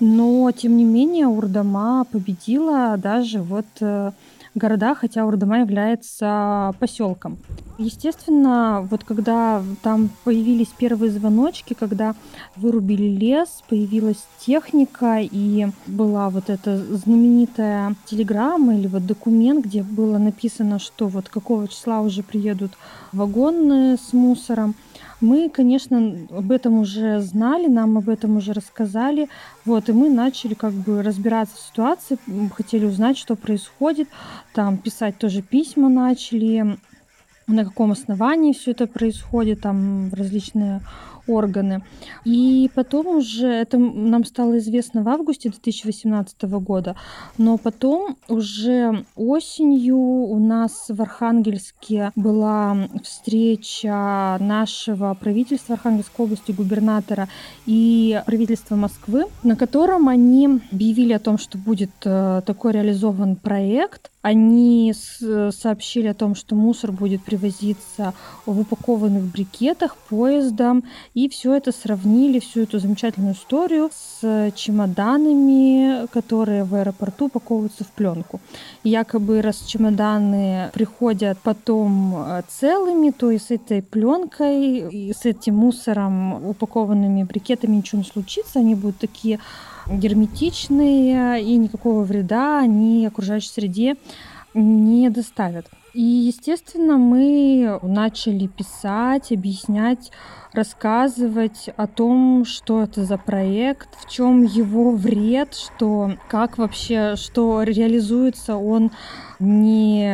[0.00, 4.12] но тем не менее Урдама победила даже вот э,
[4.54, 7.38] города, хотя Урдама является поселком.
[7.78, 12.16] Естественно, вот когда там появились первые звоночки, когда
[12.56, 20.18] вырубили лес, появилась техника и была вот эта знаменитая телеграмма или вот документ, где было
[20.18, 22.72] написано, что вот какого числа уже приедут
[23.12, 24.74] вагоны с мусором.
[25.20, 29.28] Мы, конечно, об этом уже знали, нам об этом уже рассказали.
[29.64, 32.18] Вот, и мы начали как бы разбираться в ситуации,
[32.54, 34.08] хотели узнать, что происходит,
[34.54, 36.78] там писать тоже письма начали,
[37.48, 40.82] на каком основании все это происходит, там различные
[41.28, 41.82] органы.
[42.24, 46.96] И потом уже, это нам стало известно в августе 2018 года,
[47.36, 57.28] но потом уже осенью у нас в Архангельске была встреча нашего правительства Архангельской области, губернатора
[57.66, 64.10] и правительства Москвы, на котором они объявили о том, что будет э, такой реализован проект
[64.28, 68.12] они сообщили о том, что мусор будет привозиться
[68.44, 76.64] в упакованных брикетах поездом, И все это сравнили, всю эту замечательную историю с чемоданами, которые
[76.64, 78.40] в аэропорту упаковываются в пленку.
[78.84, 85.56] Якобы раз чемоданы приходят потом э, целыми, то и с этой пленкой, и с этим
[85.56, 89.38] мусором, упакованными брикетами ничего не случится, они будут такие
[89.90, 93.96] герметичные, и никакого вреда они окружающей среде
[94.54, 95.66] не доставят.
[95.94, 100.12] И, естественно, мы начали писать, объяснять,
[100.52, 107.62] рассказывать о том, что это за проект, в чем его вред, что как вообще, что
[107.62, 108.90] реализуется он
[109.38, 110.10] не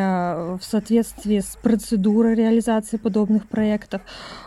[0.59, 4.03] в соответствии с процедурой реализации подобных проектов,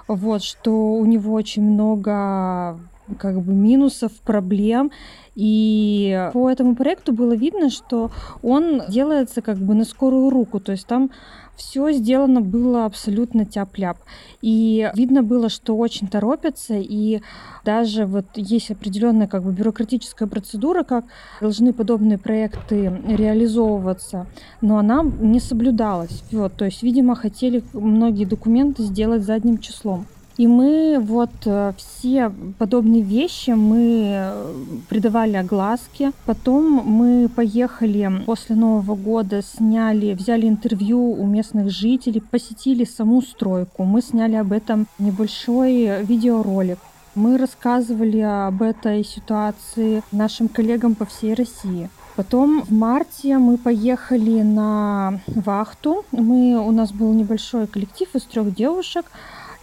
[0.07, 2.79] вот, что у него очень много
[3.19, 4.91] как бы минусов, проблем.
[5.35, 10.59] И по этому проекту было видно, что он делается как бы на скорую руку.
[10.59, 11.11] То есть там
[11.57, 13.97] все сделано было абсолютно тяп-ляп.
[14.41, 17.21] И видно было, что очень торопятся, и
[17.65, 21.05] даже вот есть определенная как бы бюрократическая процедура, как
[21.41, 24.27] должны подобные проекты реализовываться,
[24.61, 26.23] но она не соблюдалась.
[26.31, 30.05] Вот, то есть, видимо, хотели многие документы сделать задним числом.
[30.37, 34.53] И мы вот э, все подобные вещи мы э,
[34.87, 36.11] придавали огласке.
[36.25, 43.83] Потом мы поехали после Нового года, сняли, взяли интервью у местных жителей, посетили саму стройку.
[43.83, 46.77] Мы сняли об этом небольшой видеоролик.
[47.15, 51.89] Мы рассказывали об этой ситуации нашим коллегам по всей России.
[52.15, 56.05] Потом в марте мы поехали на вахту.
[56.11, 59.05] Мы, у нас был небольшой коллектив из трех девушек.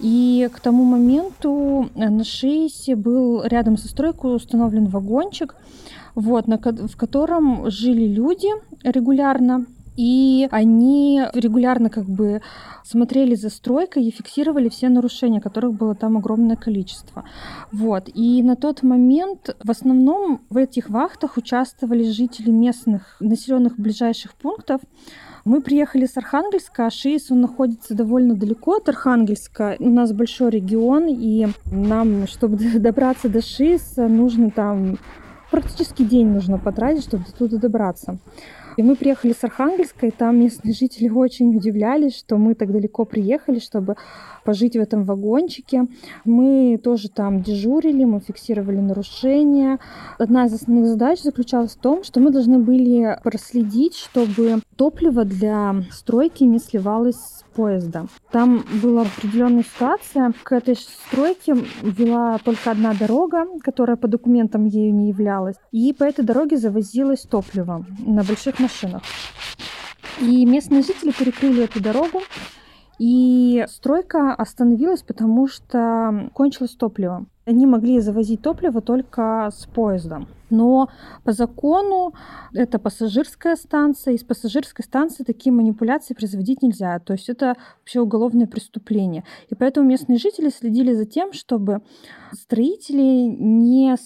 [0.01, 5.57] И к тому моменту на Шейсе был рядом со стройкой установлен вагончик,
[6.15, 8.49] вот, на, в котором жили люди
[8.83, 9.67] регулярно.
[9.97, 12.43] И они регулярно как бы
[12.85, 17.25] смотрели за стройкой и фиксировали все нарушения, которых было там огромное количество.
[17.71, 18.11] Вот.
[18.13, 24.81] И на тот момент в основном в этих вахтах участвовали жители местных населенных ближайших пунктов,
[25.45, 29.77] мы приехали с Архангельска, а Шиис, он находится довольно далеко от Архангельска.
[29.79, 34.99] У нас большой регион, и нам, чтобы добраться до Шииса, нужно там
[35.51, 38.19] практически день нужно потратить, чтобы туда добраться.
[38.77, 43.05] И мы приехали с Архангельска, и там местные жители очень удивлялись, что мы так далеко
[43.05, 43.97] приехали, чтобы
[44.45, 45.87] пожить в этом вагончике.
[46.25, 49.79] Мы тоже там дежурили, мы фиксировали нарушения.
[50.19, 55.75] Одна из основных задач заключалась в том, что мы должны были проследить, чтобы топливо для
[55.91, 58.07] стройки не сливалось с поезда.
[58.31, 60.33] Там была определенная ситуация.
[60.43, 65.57] К этой стройке вела только одна дорога, которая по документам ею не являлась.
[65.71, 69.03] И по этой дороге завозилось топливо на больших машинах.
[70.21, 72.23] И местные жители перекрыли эту дорогу,
[72.99, 77.27] и стройка остановилась, потому что кончилось топливо.
[77.47, 80.29] Они могли завозить топливо только с поездом.
[80.51, 80.89] Но
[81.25, 82.15] по закону
[82.53, 86.99] это пассажирская станция, и с пассажирской станции такие манипуляции производить нельзя.
[87.01, 89.25] То есть это вообще уголовное преступление.
[89.51, 91.81] И поэтому местные жители следили за тем, чтобы
[92.33, 93.97] строители не,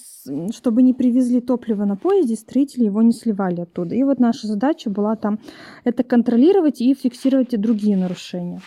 [0.52, 3.94] чтобы не привезли топливо на поезде, строители его не сливали оттуда.
[3.94, 5.38] И вот наша задача была там
[5.84, 8.60] это контролировать и фиксировать и другие нарушения.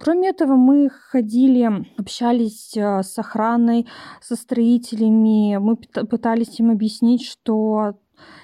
[0.00, 3.86] Кроме этого, мы ходили, общались э, с охраной,
[4.20, 7.98] со строителями, мы пытались им объяснить, что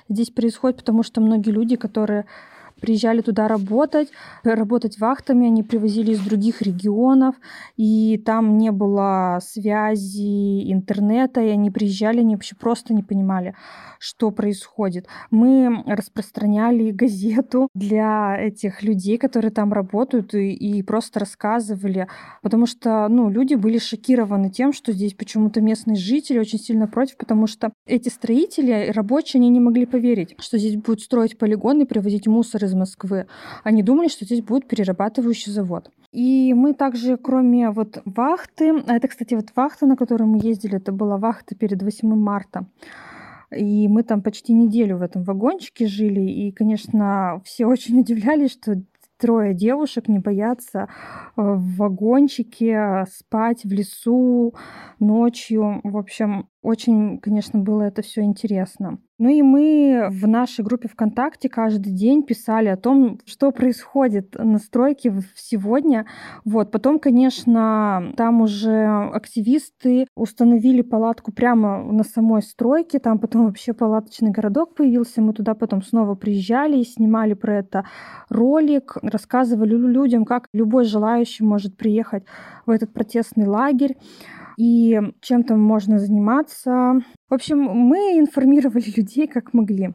[0.08, 2.26] здесь происходит, потому что многие люди, которые
[2.82, 4.08] приезжали туда работать,
[4.42, 7.36] работать вахтами, они привозили из других регионов,
[7.76, 13.54] и там не было связи, интернета, и они приезжали, они вообще просто не понимали,
[13.98, 15.06] что происходит.
[15.30, 22.08] Мы распространяли газету для этих людей, которые там работают, и, и просто рассказывали,
[22.42, 27.16] потому что ну, люди были шокированы тем, что здесь почему-то местные жители очень сильно против,
[27.16, 31.84] потому что эти строители, рабочие, они не могли поверить, что здесь будут строить полигон и
[31.84, 33.26] привозить мусор из Москвы.
[33.64, 35.90] Они думали, что здесь будет перерабатывающий завод.
[36.12, 40.76] И мы также, кроме вот вахты, а это, кстати, вот вахта, на которой мы ездили,
[40.76, 42.66] это была вахта перед 8 марта.
[43.50, 46.20] И мы там почти неделю в этом вагончике жили.
[46.20, 48.82] И, конечно, все очень удивлялись, что
[49.18, 50.87] трое девушек не боятся э,
[51.37, 54.54] в вагончике спать в лесу
[54.98, 55.80] ночью.
[55.85, 58.98] В общем, очень, конечно, было это все интересно.
[59.18, 64.59] Ну и мы в нашей группе ВКонтакте каждый день писали о том, что происходит на
[64.59, 66.07] стройке сегодня.
[66.44, 66.70] Вот.
[66.70, 73.01] Потом, конечно, там уже активисты установили палатку прямо на самой стройке.
[73.01, 75.20] Там потом вообще палаточный городок появился.
[75.20, 77.85] Мы туда потом снова приезжали и снимали про это
[78.29, 78.96] ролик.
[79.03, 82.25] Рассказывали людям, как любой желающий может приехать
[82.66, 83.96] в этот протестный лагерь.
[84.56, 87.00] И чем там можно заниматься.
[87.28, 89.94] В общем, мы информировали людей как могли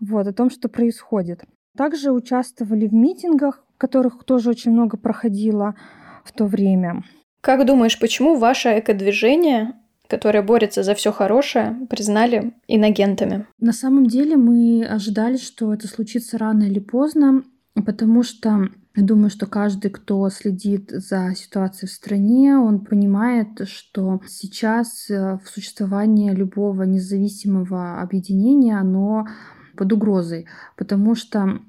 [0.00, 1.44] вот, о том, что происходит.
[1.76, 5.74] Также участвовали в митингах, которых тоже очень много проходило
[6.24, 7.02] в то время.
[7.40, 9.74] Как думаешь, почему ваше экодвижение,
[10.06, 13.46] которое борется за все хорошее, признали инагентами?
[13.58, 17.42] На самом деле мы ожидали, что это случится рано или поздно,
[17.74, 24.20] потому что я думаю, что каждый, кто следит за ситуацией в стране, он понимает, что
[24.28, 29.26] сейчас э, в существовании любого независимого объединения оно
[29.76, 30.46] под угрозой,
[30.76, 31.60] потому что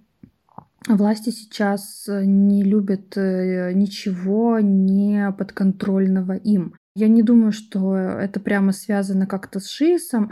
[0.88, 6.76] власти сейчас не любят э, ничего не подконтрольного им.
[6.96, 10.32] Я не думаю, что это прямо связано как-то с ШИСом,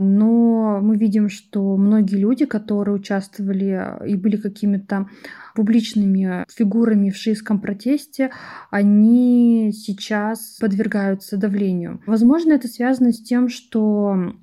[0.00, 5.08] но мы видим, что многие люди, которые участвовали и были какими-то
[5.54, 8.32] публичными фигурами в шиистском протесте,
[8.70, 12.02] они сейчас подвергаются давлению.
[12.06, 14.34] Возможно, это связано с тем, что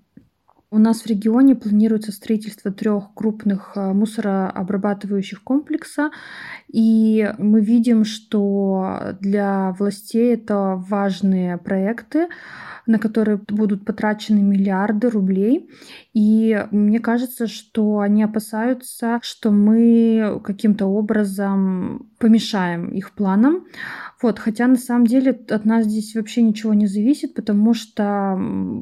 [0.72, 6.12] у нас в регионе планируется строительство трех крупных э, мусорообрабатывающих комплекса,
[6.68, 12.28] и мы видим, что для властей это важные проекты,
[12.90, 15.70] на которые будут потрачены миллиарды рублей.
[16.16, 23.68] И мне кажется, что они опасаются, что мы каким-то образом помешаем их планам.
[24.24, 28.36] Вот, хотя на самом деле от нас здесь вообще ничего не зависит, потому что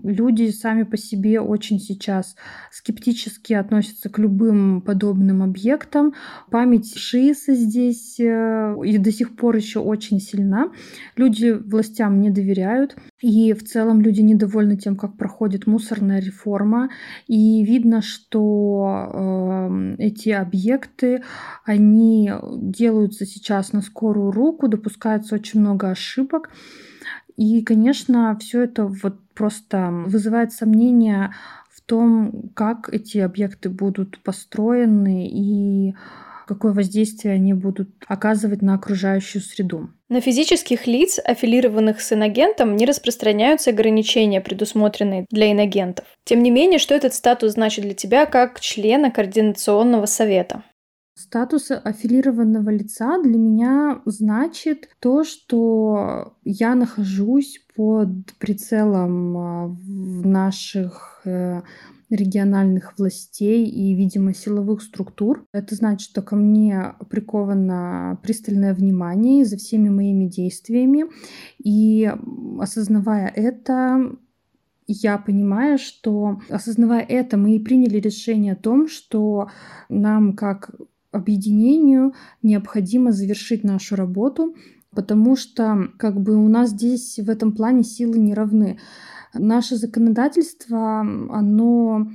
[0.03, 2.37] люди сами по себе очень сейчас
[2.71, 6.13] скептически относятся к любым подобным объектам.
[6.49, 10.71] Память Шииса здесь э, и до сих пор еще очень сильна.
[11.17, 12.95] Люди властям не доверяют.
[13.19, 16.89] И в целом люди недовольны тем, как проходит мусорная реформа.
[17.27, 21.23] И видно, что э, эти объекты,
[21.65, 26.51] они делаются сейчас на скорую руку, допускается очень много ошибок.
[27.37, 31.33] И, конечно, все это вот просто вызывает сомнения
[31.69, 35.95] в том, как эти объекты будут построены и
[36.47, 39.89] какое воздействие они будут оказывать на окружающую среду.
[40.09, 46.05] На физических лиц, аффилированных с иногентом, не распространяются ограничения, предусмотренные для иногентов.
[46.23, 50.63] Тем не менее, что этот статус значит для тебя как члена Координационного совета?
[51.17, 59.75] Статус аффилированного лица для меня значит то, что я нахожусь под прицелом а,
[60.23, 61.63] наших э,
[62.09, 65.45] региональных властей и, видимо, силовых структур.
[65.51, 71.05] Это значит, что ко мне приковано пристальное внимание за всеми моими действиями.
[71.57, 72.11] И
[72.59, 74.15] осознавая это,
[74.87, 79.49] я понимаю, что, осознавая это, мы и приняли решение о том, что
[79.89, 80.71] нам, как
[81.11, 84.55] объединению, необходимо завершить нашу работу,
[84.91, 88.79] потому что как бы у нас здесь в этом плане силы не равны.
[89.39, 92.07] Наше законодательство, оно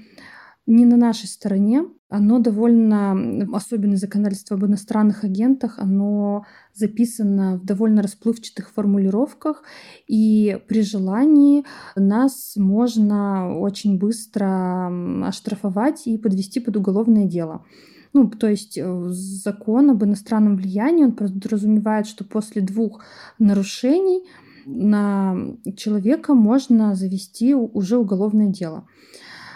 [0.66, 6.45] не на нашей стороне, оно довольно, особенно законодательство об иностранных агентах, оно
[6.75, 9.62] записано в довольно расплывчатых формулировках,
[10.07, 11.64] и при желании
[11.97, 17.64] нас можно очень быстро оштрафовать и подвести под уголовное дело.
[18.12, 23.03] Ну, то есть э, закон об иностранном влиянии, он подразумевает, что после двух
[23.39, 24.23] нарушений
[24.67, 25.37] на
[25.77, 28.87] человека можно завести уже уголовное дело.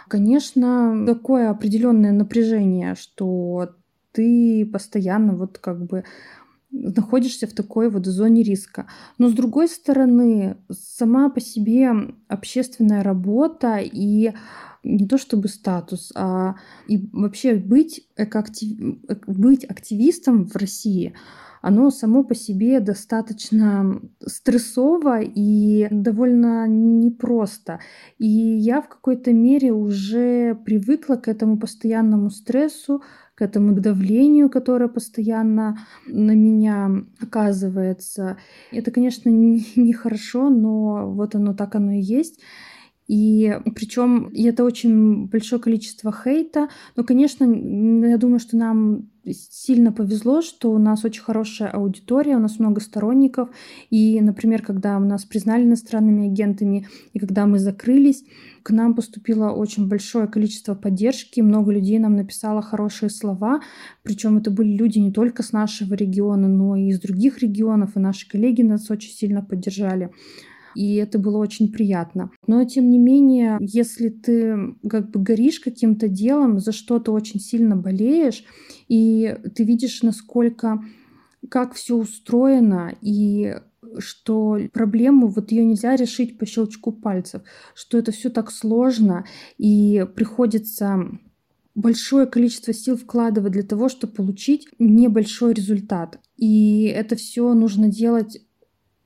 [0.08, 3.70] Конечно, такое определенное напряжение, что
[4.12, 6.04] ты постоянно вот как бы
[6.70, 8.86] находишься в такой вот зоне риска.
[9.18, 11.90] Но с другой стороны, сама по себе
[12.28, 14.32] общественная работа и
[14.84, 19.00] не то чтобы статус, а и вообще быть, экоактив...
[19.26, 21.14] быть активистом в России–
[21.66, 27.80] оно само по себе достаточно стрессово и довольно непросто.
[28.18, 33.02] И я в какой-то мере уже привыкла к этому постоянному стрессу,
[33.34, 36.88] к этому давлению, которое постоянно на меня
[37.20, 38.36] оказывается.
[38.70, 42.38] Это, конечно, нехорошо, но вот оно так оно и есть.
[43.08, 46.68] И причем и это очень большое количество хейта.
[46.96, 52.40] Но, конечно, я думаю, что нам сильно повезло, что у нас очень хорошая аудитория, у
[52.40, 53.50] нас много сторонников.
[53.90, 58.24] И, например, когда нас признали иностранными агентами, и когда мы закрылись,
[58.62, 63.60] к нам поступило очень большое количество поддержки, много людей нам написало хорошие слова,
[64.02, 68.00] причем это были люди не только с нашего региона, но и из других регионов, и
[68.00, 70.10] наши коллеги нас очень сильно поддержали
[70.76, 72.30] и это было очень приятно.
[72.46, 77.76] Но тем не менее, если ты как бы горишь каким-то делом, за что-то очень сильно
[77.76, 78.44] болеешь,
[78.88, 80.82] и ты видишь, насколько
[81.48, 83.56] как все устроено, и
[83.98, 87.42] что проблему вот ее нельзя решить по щелчку пальцев,
[87.74, 89.24] что это все так сложно
[89.56, 91.08] и приходится
[91.74, 96.18] большое количество сил вкладывать для того, чтобы получить небольшой результат.
[96.36, 98.45] И это все нужно делать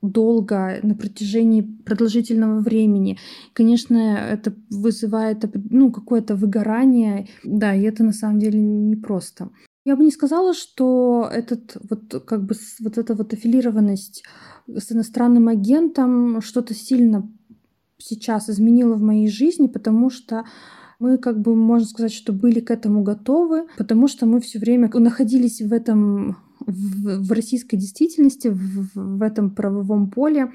[0.03, 3.19] долго, на протяжении продолжительного времени.
[3.53, 7.29] Конечно, это вызывает ну, какое-то выгорание.
[7.45, 9.51] Да, и это на самом деле непросто.
[9.85, 14.25] Я бы не сказала, что этот, вот, как бы, вот эта вот аффилированность
[14.67, 17.29] с иностранным агентом что-то сильно
[17.99, 20.45] сейчас изменила в моей жизни, потому что
[20.99, 24.91] мы, как бы, можно сказать, что были к этому готовы, потому что мы все время
[24.93, 26.37] находились в этом,
[26.67, 30.53] в, в российской действительности, в, в этом правовом поле,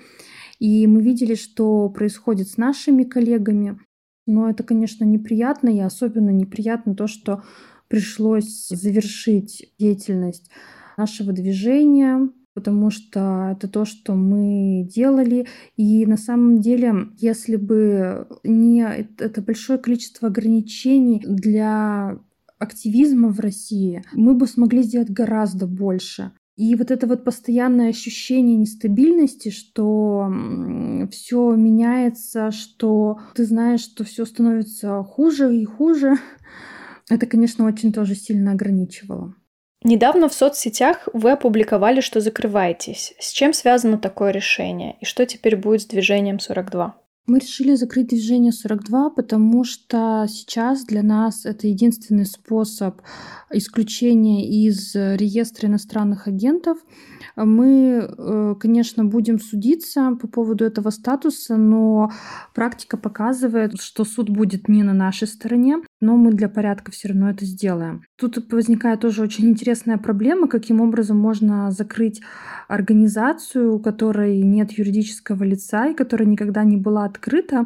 [0.60, 3.80] и мы видели, что происходит с нашими коллегами.
[4.28, 7.44] Но это, конечно, неприятно, и особенно неприятно то, что
[7.88, 10.50] пришлось завершить деятельность
[10.98, 15.46] нашего движения, потому что это то, что мы делали.
[15.76, 22.18] И на самом деле, если бы не это большое количество ограничений для
[22.60, 26.32] активизма в России, мы бы смогли сделать гораздо больше.
[26.56, 30.32] И вот это вот постоянное ощущение нестабильности, что
[31.12, 36.16] все меняется, что ты знаешь, что все становится хуже и хуже,
[37.10, 39.36] это, конечно, очень тоже сильно ограничивало.
[39.84, 43.14] Недавно в соцсетях вы опубликовали, что закрываетесь.
[43.20, 44.96] С чем связано такое решение?
[45.00, 46.96] И что теперь будет с движением 42?
[47.28, 53.02] Мы решили закрыть движение 42, потому что сейчас для нас это единственный способ
[53.52, 56.78] исключения из реестра иностранных агентов.
[57.36, 62.12] Мы, э, конечно, будем судиться по поводу этого статуса, но
[62.54, 67.32] практика показывает, что суд будет не на нашей стороне, но мы для порядка все равно
[67.32, 68.04] это сделаем.
[68.16, 72.22] Тут возникает тоже очень интересная проблема, каким образом можно закрыть
[72.68, 77.66] организацию, у которой нет юридического лица и которая никогда не была открыта.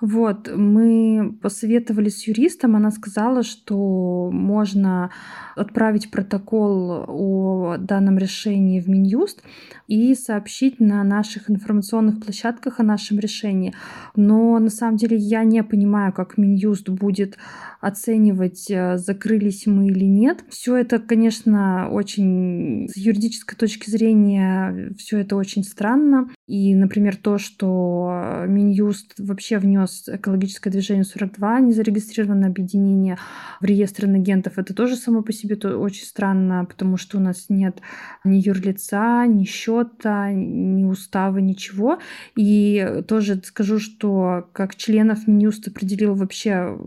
[0.00, 5.10] Вот, мы посоветовали с юристом, она сказала, что можно
[5.54, 9.42] отправить протокол о данном решении в Минюст
[9.88, 13.72] и сообщить на наших информационных площадках о нашем решении.
[14.14, 17.38] Но на самом деле я не понимаю, как Минюст будет
[17.80, 20.44] оценивать, э, закрылись мы или нет.
[20.50, 26.28] Все это, конечно, очень с юридической точки зрения, все это очень странно.
[26.46, 33.18] И, например, то, что Минюст вообще внес экологическое движение 42, незарегистрированное объединение
[33.60, 37.46] в реестр агентов, это тоже само по себе то очень странно, потому что у нас
[37.48, 37.80] нет
[38.22, 41.98] ни юрлица, ни счета, ни устава, ничего.
[42.36, 46.78] И тоже скажу, что как членов Минюст определил вообще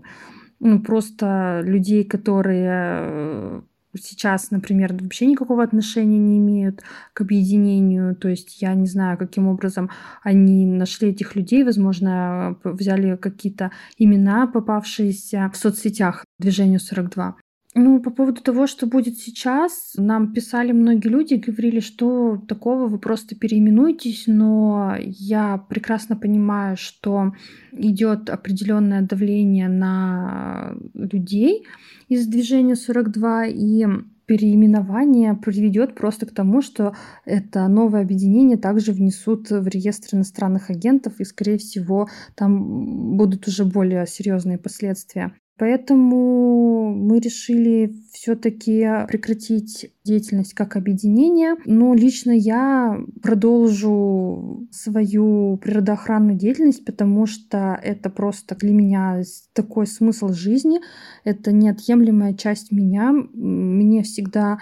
[0.61, 3.61] ну, просто людей, которые э,
[3.97, 6.81] сейчас, например, вообще никакого отношения не имеют
[7.13, 8.15] к объединению.
[8.15, 9.89] То есть я не знаю, каким образом
[10.23, 11.63] они нашли этих людей.
[11.63, 17.35] Возможно, взяли какие-то имена, попавшиеся в соцсетях движению 42.
[17.81, 22.99] Ну, по поводу того, что будет сейчас, нам писали многие люди, говорили, что такого вы
[22.99, 27.31] просто переименуйтесь, но я прекрасно понимаю, что
[27.71, 31.67] идет определенное давление на людей
[32.09, 33.85] из движения 42, и
[34.25, 41.21] переименование приведет просто к тому, что это новое объединение также внесут в реестр иностранных агентов,
[41.21, 45.31] и, скорее всего, там будут уже более серьезные последствия.
[45.59, 51.55] Поэтому мы решили все-таки прекратить деятельность как объединение.
[51.65, 60.29] Но лично я продолжу свою природоохранную деятельность, потому что это просто для меня такой смысл
[60.29, 60.79] жизни.
[61.25, 63.11] Это неотъемлемая часть меня.
[63.11, 64.59] Мне всегда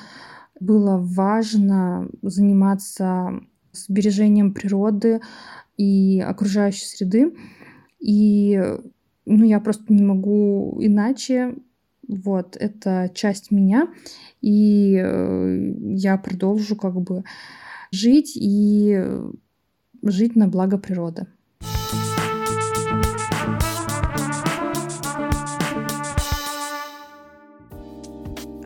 [0.60, 3.40] было важно заниматься
[3.72, 5.22] сбережением природы
[5.78, 7.36] и окружающей среды.
[8.00, 8.60] И
[9.28, 11.56] ну, я просто не могу иначе.
[12.08, 13.90] Вот, это часть меня,
[14.42, 17.26] и э, я продолжу как бы
[17.92, 19.04] жить и
[20.02, 21.28] жить на благо природы.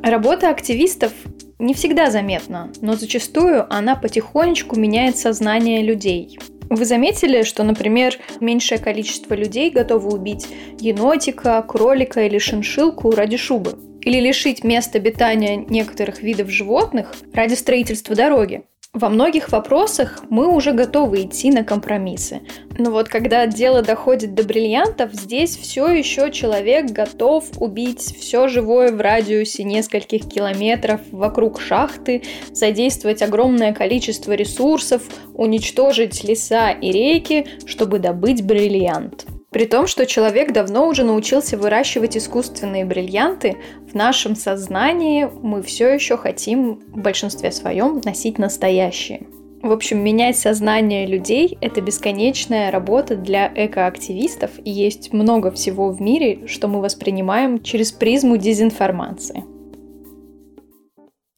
[0.03, 1.13] Работа активистов
[1.57, 6.37] не всегда заметна, но зачастую она потихонечку меняет сознание людей.
[6.71, 10.47] Вы заметили, что, например, меньшее количество людей готово убить
[10.79, 13.77] енотика, кролика или шиншилку ради шубы?
[13.99, 18.63] Или лишить места обитания некоторых видов животных ради строительства дороги?
[18.93, 22.41] Во многих вопросах мы уже готовы идти на компромиссы.
[22.77, 28.91] Но вот когда дело доходит до бриллиантов, здесь все еще человек готов убить все живое
[28.91, 32.21] в радиусе нескольких километров вокруг шахты,
[32.51, 39.25] задействовать огромное количество ресурсов, уничтожить леса и реки, чтобы добыть бриллиант.
[39.51, 45.93] При том, что человек давно уже научился выращивать искусственные бриллианты, в нашем сознании мы все
[45.93, 49.27] еще хотим в большинстве своем носить настоящие.
[49.61, 56.01] В общем, менять сознание людей– это бесконечная работа для экоактивистов, и есть много всего в
[56.01, 59.43] мире, что мы воспринимаем через призму дезинформации.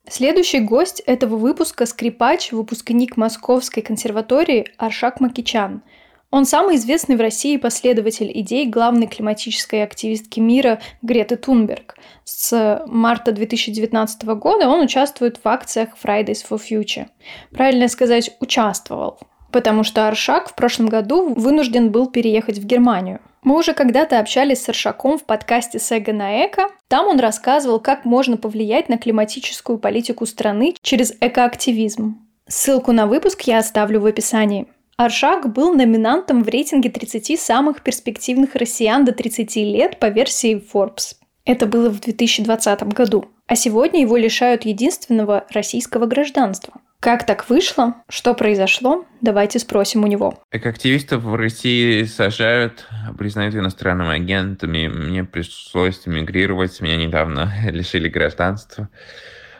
[0.07, 5.81] Следующий гость этого выпуска– скрипач, выпускник Московской консерватории Аршак Макичан–
[6.33, 11.95] он самый известный в России последователь идей главной климатической активистки мира Греты Тунберг.
[12.23, 17.05] С марта 2019 года он участвует в акциях Fridays for Future.
[17.51, 19.19] Правильно сказать, участвовал,
[19.51, 23.19] потому что Аршак в прошлом году вынужден был переехать в Германию.
[23.43, 26.69] Мы уже когда-то общались с Аршаком в подкасте «Сэга на эко».
[26.87, 32.17] Там он рассказывал, как можно повлиять на климатическую политику страны через экоактивизм.
[32.47, 34.67] Ссылку на выпуск я оставлю в описании.
[34.97, 41.15] Аршак был номинантом в рейтинге 30 самых перспективных россиян до 30 лет по версии Forbes.
[41.45, 43.25] Это было в 2020 году.
[43.47, 46.73] А сегодня его лишают единственного российского гражданства.
[46.99, 47.95] Как так вышло?
[48.07, 49.05] Что произошло?
[49.19, 50.39] Давайте спросим у него.
[50.53, 52.87] Экоактивистов в России сажают,
[53.17, 54.87] признают иностранными агентами.
[54.87, 58.87] Мне пришлось эмигрировать, меня недавно лишили гражданства.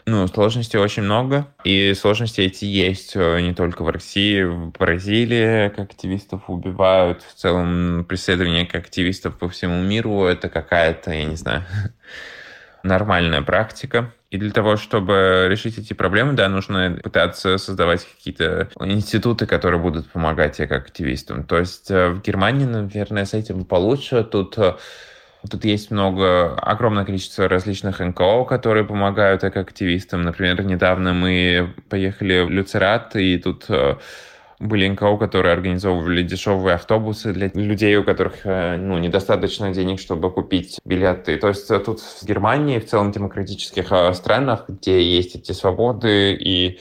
[0.06, 5.66] Ну, сложностей очень много, и сложности эти есть э, не только в России, в Бразилии
[5.82, 11.64] активистов убивают, в целом преследование активистов по всему миру это какая-то, я не знаю,
[12.84, 14.12] нормальная практика.
[14.30, 20.10] И для того, чтобы решить эти проблемы, да, нужно пытаться создавать какие-то институты, которые будут
[20.10, 21.45] помогать как активистам.
[21.45, 24.24] То есть э, в Германии, наверное, с этим получше.
[24.24, 24.74] Тут э,
[25.49, 30.21] Тут есть много, огромное количество различных НКО, которые помогают активистам.
[30.23, 33.97] Например, недавно мы поехали в Люцерат, и тут э,
[34.59, 40.31] были НКО, которые организовывали дешевые автобусы для людей, у которых э, ну, недостаточно денег, чтобы
[40.31, 41.35] купить билеты.
[41.35, 46.79] То есть э, тут в Германии, в целом демократических странах, где есть эти свободы и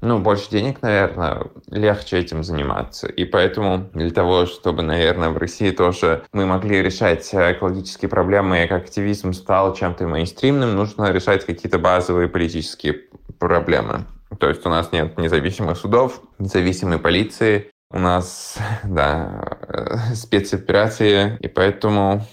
[0.00, 3.08] ну, больше денег, наверное, легче этим заниматься.
[3.08, 8.68] И поэтому для того, чтобы, наверное, в России тоже мы могли решать экологические проблемы, и
[8.68, 13.00] активизм стал чем-то мейнстримным, нужно решать какие-то базовые политические
[13.38, 14.06] проблемы.
[14.38, 21.48] То есть у нас нет независимых судов, независимой полиции, у нас, да, э, спецоперации, и
[21.48, 22.26] поэтому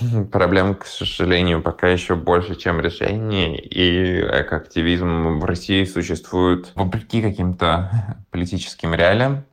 [0.32, 3.56] Проблем, к сожалению, пока еще больше, чем решений.
[3.56, 7.90] И экоактивизм в России существует вопреки каким-то
[8.30, 9.44] политическим реалиям.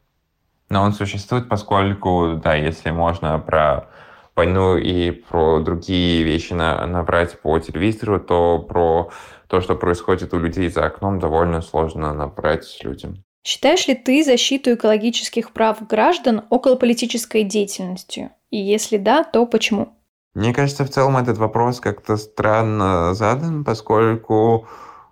[0.69, 3.89] Но он существует, поскольку, да, если можно про
[4.35, 9.11] войну и про другие вещи на, набрать по телевизору, то про
[9.47, 13.23] то, что происходит у людей за окном, довольно сложно набрать людям.
[13.43, 18.29] Считаешь ли ты защиту экологических прав граждан околополитической деятельностью?
[18.49, 19.97] И если да, то почему?
[20.33, 24.67] Мне кажется, в целом этот вопрос как-то странно задан, поскольку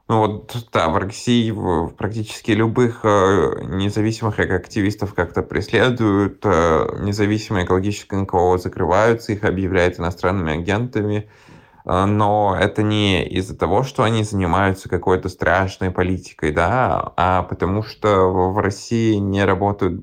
[0.10, 1.54] ну вот, да, в России
[1.96, 10.54] практически любых э, независимых активистов как-то преследуют, э, независимые экологические НКО закрываются, их объявляют иностранными
[10.54, 11.30] агентами.
[11.86, 17.84] А, но это не из-за того, что они занимаются какой-то страшной политикой, да, а потому
[17.84, 20.02] что в России не работают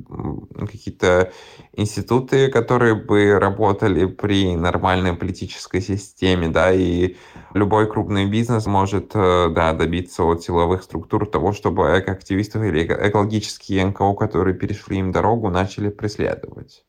[0.58, 1.32] какие-то
[1.74, 7.16] институты, которые бы работали при нормальной политической системе, да, и
[7.54, 13.86] любой крупный бизнес может, э, да, добиться от силовых структур того, чтобы экоактивистов или экологические
[13.86, 16.84] НКО, которые перешли им дорогу, начали преследовать.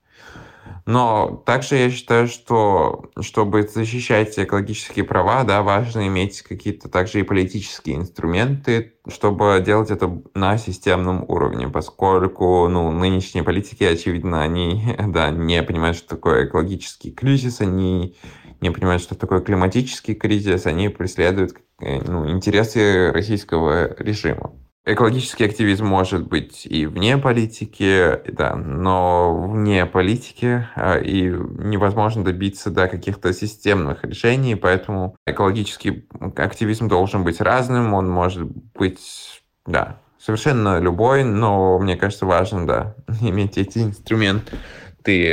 [0.87, 7.23] Но также я считаю, что чтобы защищать экологические права, да, важно иметь какие-то также и
[7.23, 15.29] политические инструменты, чтобы делать это на системном уровне, поскольку ну, нынешние политики, очевидно, они да,
[15.29, 18.15] не понимают, что такое экологический кризис, они
[18.61, 24.53] не понимают, что такое климатический кризис, они преследуют э, ну, интересы российского режима.
[24.89, 32.71] Экологический активизм может быть и вне политики, да, но вне политики а, и невозможно добиться
[32.71, 36.07] до каких-то системных решений, поэтому экологический
[36.37, 42.95] активизм должен быть разным, он может быть, да, совершенно любой, но мне кажется важно, да,
[43.21, 44.55] иметь эти инструменты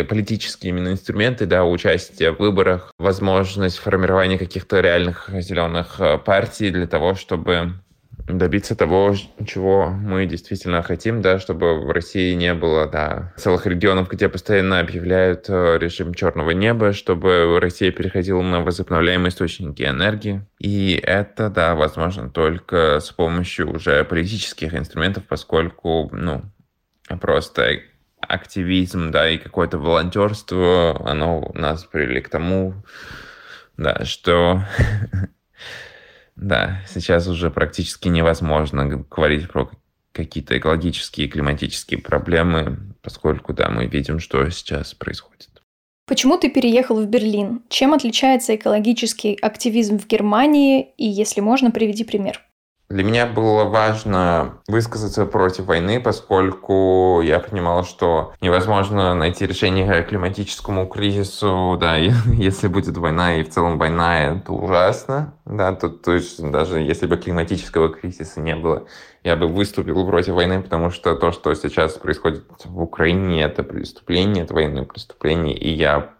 [0.09, 6.87] политические именно инструменты, да, участие в выборах, возможность формирования каких-то реальных зеленых а, партий для
[6.87, 7.75] того, чтобы
[8.27, 9.15] добиться того,
[9.47, 14.81] чего мы действительно хотим, да, чтобы в России не было да, целых регионов, где постоянно
[14.81, 20.43] объявляют э, режим черного неба, чтобы Россия переходила на возобновляемые источники энергии.
[20.59, 26.43] И это, да, возможно только с помощью уже политических инструментов, поскольку, ну,
[27.21, 27.81] просто
[28.21, 32.75] активизм, да, и какое-то волонтерство, оно нас привели к тому,
[33.77, 34.63] да, что
[36.37, 39.71] Да, сейчас уже практически невозможно говорить про
[40.13, 45.51] какие-то экологические и климатические проблемы, поскольку, да, мы видим, что сейчас происходит.
[46.07, 47.63] Почему ты переехал в Берлин?
[47.69, 50.93] Чем отличается экологический активизм в Германии?
[50.99, 52.43] И, если можно, приведи пример.
[52.91, 60.87] Для меня было важно высказаться против войны, поскольку я понимал, что невозможно найти решение климатическому
[60.87, 66.43] кризису, да, если будет война, и в целом война это ужасно, да, то, то есть
[66.51, 68.87] даже если бы климатического кризиса не было,
[69.23, 74.45] я бы выступил против войны, потому что то, что сейчас происходит в Украине, это преступление,
[74.45, 76.11] это военное преступление, и я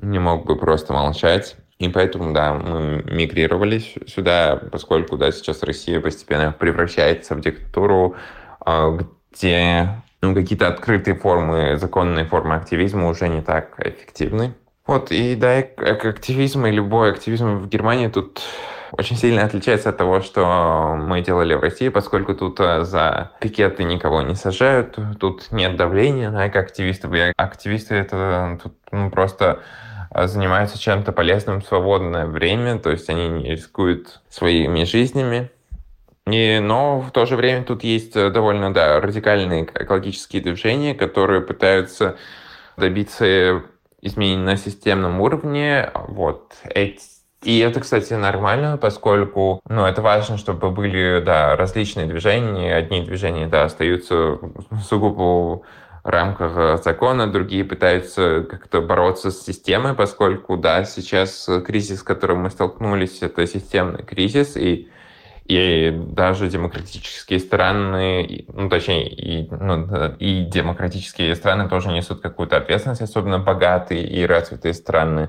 [0.00, 1.56] не мог бы просто молчать.
[1.80, 8.16] И поэтому, да, мы мигрировали сюда, поскольку, да, сейчас Россия постепенно превращается в диктатуру,
[8.60, 8.98] а,
[9.32, 9.88] где
[10.20, 14.52] ну, какие-то открытые формы, законные формы активизма уже не так эффективны.
[14.86, 18.42] Вот, и да, активизм и любой активизм в Германии тут
[18.92, 23.84] очень сильно отличается от того, что мы делали в России, поскольку тут а, за пикеты
[23.84, 27.14] никого не сажают, тут нет давления на активистов.
[27.14, 29.60] И активисты это тут ну, просто
[30.14, 35.50] занимаются чем-то полезным в свободное время, то есть они не рискуют своими жизнями.
[36.26, 41.40] И, но в то же время тут есть э, довольно да, радикальные экологические движения, которые
[41.40, 42.16] пытаются
[42.76, 43.62] добиться
[44.02, 45.90] изменений на системном уровне.
[45.94, 46.54] Вот.
[47.42, 52.74] И это, кстати, нормально, поскольку ну, это важно, чтобы были да, различные движения.
[52.74, 54.38] Одни движения да, остаются
[54.86, 55.62] сугубо
[56.08, 62.40] рамках э, закона, другие пытаются как-то бороться с системой, поскольку, да, сейчас кризис, с которым
[62.40, 64.88] мы столкнулись, это системный кризис, и
[65.50, 73.02] и даже демократические страны, ну, точнее, и, ну, и демократические страны тоже несут какую-то ответственность,
[73.02, 75.28] особенно богатые и развитые страны.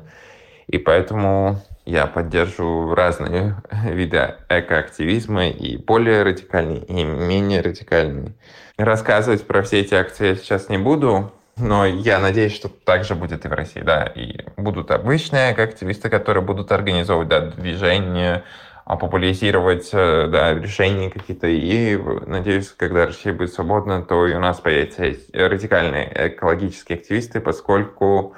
[0.67, 8.35] И поэтому я поддерживаю разные виды экоактивизма, и более радикальные, и менее радикальные.
[8.81, 13.13] Рассказывать про все эти акции я сейчас не буду, но я надеюсь, что так же
[13.13, 14.05] будет и в России, да.
[14.15, 18.43] И будут обычные активисты, которые будут организовывать да, движения,
[18.85, 21.45] а, популяризировать э, да, решения какие-то.
[21.45, 28.35] И надеюсь, когда Россия будет свободна, то и у нас появятся радикальные экологические активисты, поскольку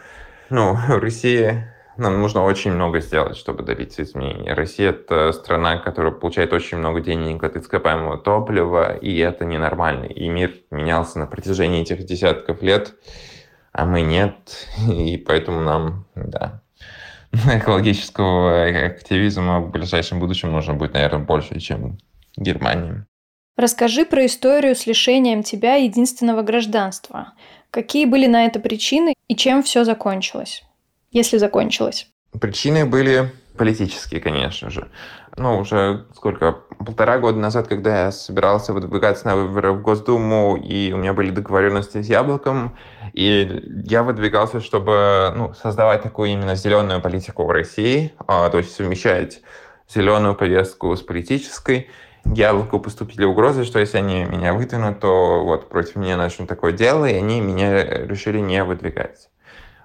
[0.49, 4.51] ну, Россия нам нужно очень много сделать, чтобы добиться изменений.
[4.51, 10.05] Россия— это страна, которая получает очень много денег от ископаемого топлива, и это ненормально.
[10.05, 12.95] И мир менялся на протяжении этих десятков лет,
[13.71, 16.61] а мы нет, и поэтому нам, да,
[17.31, 21.97] экологического активизма в ближайшем будущем нужно будет, наверное, больше, чем
[22.35, 23.05] Германия.
[23.55, 27.33] Расскажи про историю с лишением тебя единственного гражданства.
[27.69, 30.63] Какие были на это причины и чем все закончилось?
[31.13, 32.07] Если закончилось?
[32.41, 34.89] Причины были политические, конечно же.
[35.37, 40.91] Ну, уже сколько, полтора года назад, когда я собирался выдвигаться на выборы в Госдуму, и
[40.91, 42.75] у меня были договоренности с Яблоком,
[43.13, 48.75] и я выдвигался, чтобы ну, создавать такую именно зеленую политику в России, а, то есть
[48.75, 49.41] совмещать
[49.87, 51.89] зеленую повестку с политической.
[52.25, 57.05] Яблоку поступили угрозы, что если они меня выдвинут, то вот против меня начнут такое дело,
[57.05, 59.29] и они меня решили не выдвигать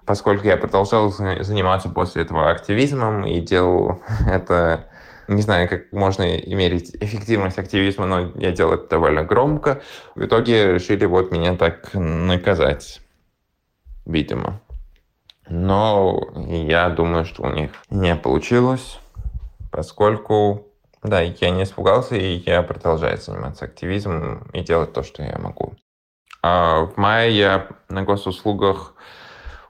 [0.08, 4.86] поскольку я продолжал заниматься после этого активизмом и делал это,
[5.28, 9.82] не знаю, как можно измерить эффективность активизма, но я делал это довольно громко,
[10.14, 13.02] в итоге решили вот меня так наказать,
[14.06, 14.62] видимо.
[15.46, 18.98] Но я думаю, что у них не получилось,
[19.70, 20.68] поскольку,
[21.02, 25.74] да, я не испугался, и я продолжаю заниматься активизмом и делать то, что я могу.
[26.42, 28.94] А в мае я на госуслугах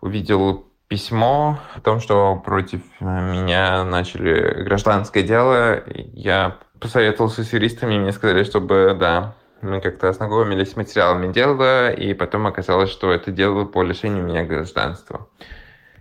[0.01, 5.82] увидел письмо о том, что против меня начали гражданское дело.
[5.86, 12.14] Я посоветовался с юристами, мне сказали, чтобы, да, мы как-то ознакомились с материалами дела, и
[12.14, 15.28] потом оказалось, что это дело по лишению меня гражданства.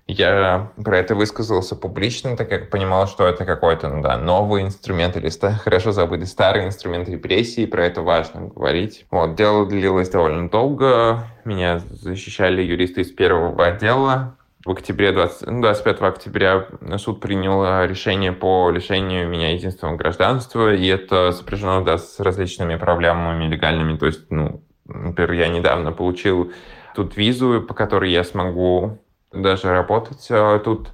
[0.08, 5.18] Я про это высказался публично, так как понимал, что это какой-то ну, да, новый инструмент
[5.18, 9.05] или ста- хорошо забытый старый инструмент репрессии, про это важно говорить.
[9.12, 16.01] Вот, дело длилось довольно долго, меня защищали юристы из первого отдела, в октябре, 20, 25
[16.01, 21.97] ну, октября суд принял э, решение по лишению меня единственного гражданства, и это сопряжено да,
[21.97, 23.97] с различными проблемами легальными.
[23.97, 26.51] То есть, ну, например, я недавно получил
[26.95, 28.99] тут визу, по которой я смогу
[29.41, 30.89] даже работать э, тут,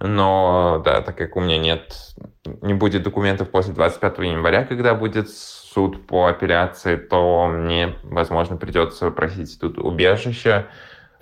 [0.00, 1.94] но, да, так как у меня нет,
[2.62, 9.10] не будет документов после 25 января, когда будет суд по апелляции, то мне, возможно, придется
[9.10, 10.66] просить тут убежище,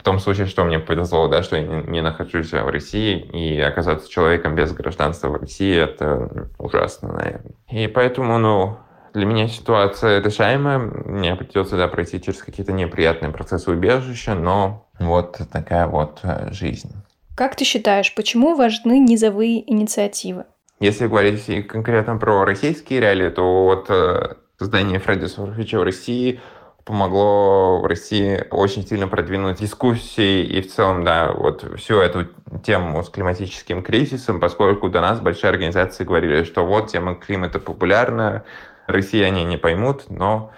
[0.07, 4.55] том случае, что мне повезло, да, что я не нахожусь в России, и оказаться человеком
[4.55, 7.57] без гражданства в России, это ужасно, наверное.
[7.69, 8.79] И поэтому, ну,
[9.17, 10.79] для меня ситуация решаемая.
[10.79, 16.93] Мне придется да, пройти через какие-то неприятные процессы убежища, но вот такая вот э, жизнь.
[17.35, 20.45] Как ты считаешь, почему важны низовые инициативы?
[20.81, 26.41] Если говорить конкретно про российские реалии, то вот э, создание for Future в России–
[26.87, 32.29] помогло в России очень сильно продвинуть дискуссии и в целом, да, вот всю эту
[32.65, 38.45] тему с климатическим кризисом, поскольку до нас большие организации говорили, что вот тема климата популярна,
[38.87, 40.53] россияне не поймут, но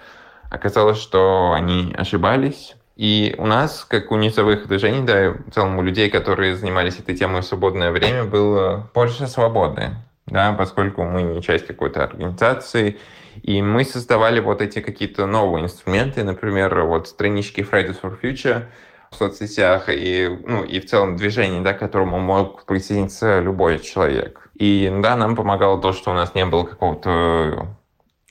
[0.49, 2.75] оказалось, что они ошибались.
[2.95, 7.15] И у нас, как у низовых движений, да, в целом у людей, которые занимались этой
[7.15, 9.91] темой в свободное время, было больше свободы,
[10.25, 12.97] да, поскольку мы не часть какой-то организации,
[13.41, 18.65] и мы создавали вот эти какие-то новые инструменты, например, вот странички Fridays for Future
[19.11, 24.49] в соцсетях и, ну, и в целом движение, да, к которому мог присоединиться любой человек.
[24.55, 27.67] И да, нам помогало то, что у нас не было какого-то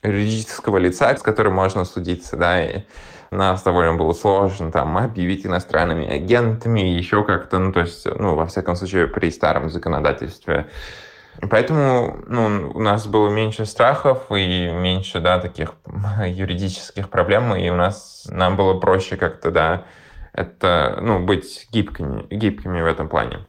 [0.03, 2.83] юридического лица, с которым можно судиться, да, и
[3.31, 8.47] нас довольно было сложно там объявить иностранными агентами, еще как-то, ну, то есть, ну, во
[8.47, 10.69] всяком случае, при старом законодательстве
[11.51, 15.75] Поэтому ну, у нас было меньше страхов и меньше да, таких
[16.27, 19.85] юридических проблем, и у нас нам было проще как-то да,
[20.33, 23.47] это, ну, быть гибкими, гибкими в этом плане.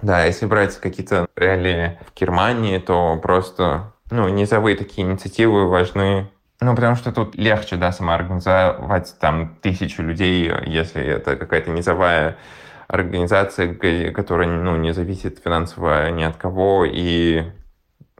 [0.00, 6.28] Да, если брать какие-то реалии в Германии, то просто ну, низовые такие инициативы важны
[6.60, 12.36] ну, потому что тут легче, да, самоорганизовать там тысячу людей, если это какая-то низовая
[12.88, 13.74] организация,
[14.12, 17.44] которая ну, не зависит финансово ни от кого, и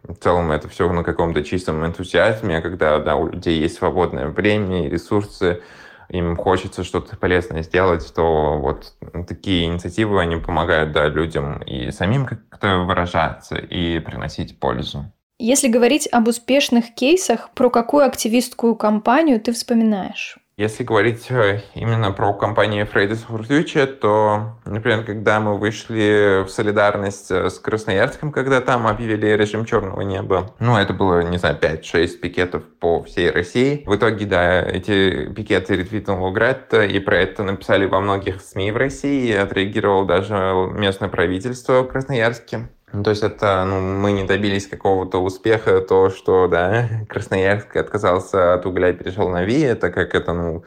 [0.04, 4.86] в целом это все на каком-то чистом энтузиазме, когда да, у людей есть свободное время
[4.86, 5.60] и ресурсы,
[6.08, 8.94] им хочется что-то полезное сделать, то вот
[9.26, 15.12] такие инициативы, они помогают да, людям и самим как-то выражаться и приносить пользу.
[15.40, 20.36] Если говорить об успешных кейсах, про какую активистскую кампанию ты вспоминаешь?
[20.56, 26.48] Если говорить э, именно про компанию Fridays for Future, то, например, когда мы вышли в
[26.48, 31.56] солидарность э, с Красноярском, когда там объявили режим черного неба, ну, это было, не знаю,
[31.62, 33.84] 5-6 пикетов по всей России.
[33.86, 38.76] В итоге, да, эти пикеты ретвитнул Луград, и про это написали во многих СМИ в
[38.76, 40.34] России, и отреагировал даже
[40.74, 42.68] местное правительство в Красноярске.
[42.92, 48.54] Ну, то есть это, ну, мы не добились какого-то успеха, то, что, да, Красноярск отказался
[48.54, 50.64] от угля и перешел на ВИ, так как это, ну,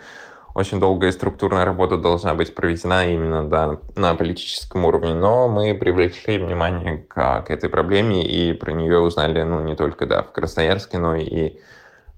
[0.53, 6.37] очень долгая структурная работа должна быть проведена именно да, на политическом уровне, но мы привлекли
[6.37, 10.97] внимание к, к этой проблеме и про нее узнали ну, не только да, в Красноярске,
[10.97, 11.59] но и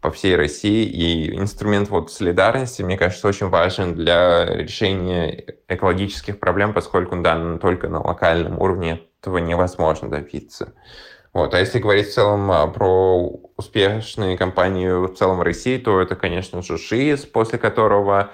[0.01, 0.85] по всей России.
[0.85, 7.87] И инструмент вот солидарности, мне кажется, очень важен для решения экологических проблем, поскольку да, только
[7.87, 10.73] на локальном уровне этого невозможно добиться.
[11.31, 11.53] Вот.
[11.53, 16.61] А если говорить в целом а, про успешные компании в целом России, то это, конечно
[16.61, 18.31] же, ШИС, после которого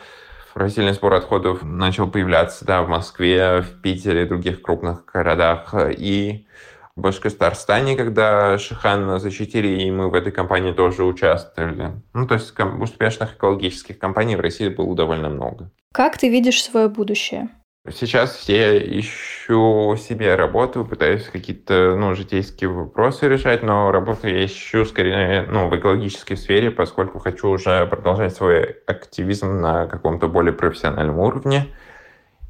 [0.56, 5.74] раздельный сбор отходов начал появляться да, в Москве, в Питере и других крупных городах.
[5.98, 6.48] И
[6.96, 11.92] в Башкортостане, когда Шихан защитили, и мы в этой компании тоже участвовали.
[12.14, 15.70] Ну, то есть успешных экологических компаний в России было довольно много.
[15.94, 17.50] Как ты видишь свое будущее?
[17.88, 24.84] Сейчас я ищу себе работу, пытаюсь какие-то ну, житейские вопросы решать, но работу я ищу
[24.84, 31.20] скорее ну, в экологической сфере, поскольку хочу уже продолжать свой активизм на каком-то более профессиональном
[31.20, 31.68] уровне.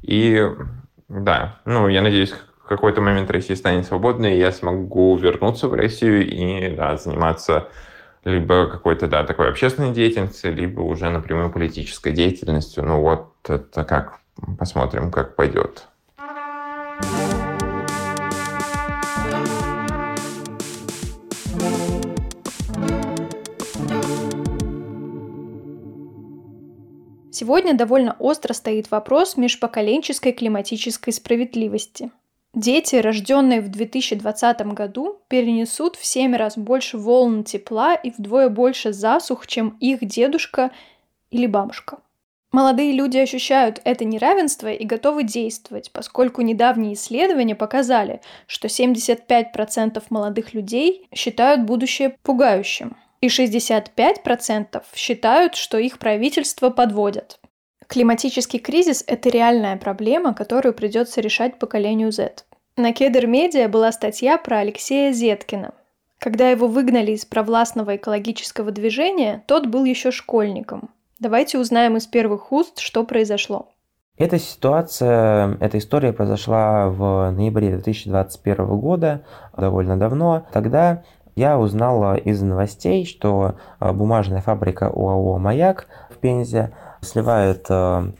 [0.02, 0.46] И
[1.08, 5.74] да, ну, я надеюсь, в какой-то момент Россия станет свободной, и я смогу вернуться в
[5.74, 7.68] Россию и да, заниматься
[8.24, 12.84] либо какой-то, да, такой общественной деятельностью, либо уже напрямую политической деятельностью.
[12.84, 14.19] Ну вот это как
[14.58, 15.86] Посмотрим, как пойдет.
[27.32, 32.10] Сегодня довольно остро стоит вопрос межпоколенческой климатической справедливости.
[32.52, 38.92] Дети, рожденные в 2020 году, перенесут в 7 раз больше волн тепла и вдвое больше
[38.92, 40.70] засух, чем их дедушка
[41.30, 41.98] или бабушка.
[42.52, 50.52] Молодые люди ощущают это неравенство и готовы действовать, поскольку недавние исследования показали, что 75% молодых
[50.52, 57.38] людей считают будущее пугающим, и 65% считают, что их правительство подводят.
[57.86, 62.44] Климатический кризис– это реальная проблема, которую придется решать поколению Z.
[62.76, 65.74] На Кедр Медиа была статья про Алексея Зеткина.
[66.18, 70.90] Когда его выгнали из провластного экологического движения, тот был еще школьником–
[71.20, 73.68] Давайте узнаем из первых уст, что произошло.
[74.16, 79.22] Эта ситуация, эта история произошла в ноябре 2021 года,
[79.54, 80.46] довольно давно.
[80.50, 81.02] Тогда
[81.36, 88.12] я узнал из новостей, что а, бумажная фабрика ОАО «Маяк» в Пензе сливает а,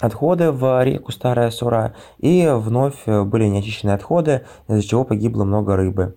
[0.00, 6.16] отходы в реку Старая Сура, и вновь были неочищенные отходы, из-за чего погибло много рыбы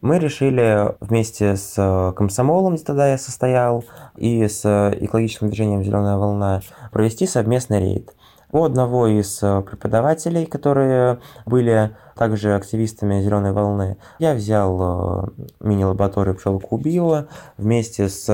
[0.00, 3.84] мы решили вместе с э, комсомолом, где тогда я состоял,
[4.16, 8.14] и с э, экологическим движением «Зеленая волна» провести совместный рейд.
[8.52, 15.30] У одного из э, преподавателей, которые были также активистами «Зеленой волны», я взял
[15.60, 18.28] мини-лабораторию пчелку Био вместе с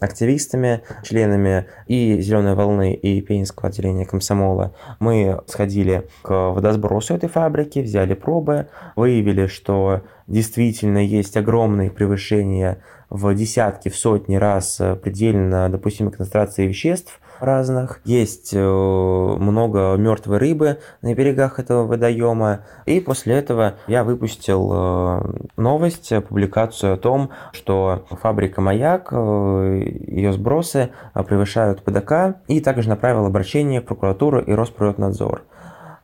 [0.00, 4.74] активистами, членами и «Зеленой волны», и Пенинского отделения комсомола.
[4.98, 13.32] Мы сходили к водосбросу этой фабрики, взяли пробы, выявили, что действительно есть огромные превышения в
[13.34, 18.00] десятки, в сотни раз предельно допустимой концентрации веществ разных.
[18.04, 22.60] Есть э, много мертвой рыбы на берегах этого водоема.
[22.86, 25.20] И после этого я выпустил э,
[25.56, 33.26] новость, публикацию о том, что фабрика «Маяк», э, ее сбросы превышают ПДК, и также направил
[33.26, 35.42] обращение в прокуратуру и Росприроднадзор.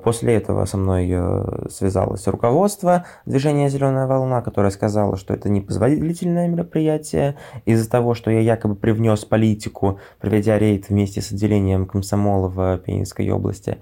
[0.05, 6.46] После этого со мной э, связалось руководство движения «Зеленая волна», которое сказало, что это непозволительное
[6.46, 12.78] мероприятие из-за того, что я якобы привнес политику, проведя рейд вместе с отделением комсомола в
[12.84, 13.78] Пенинской области.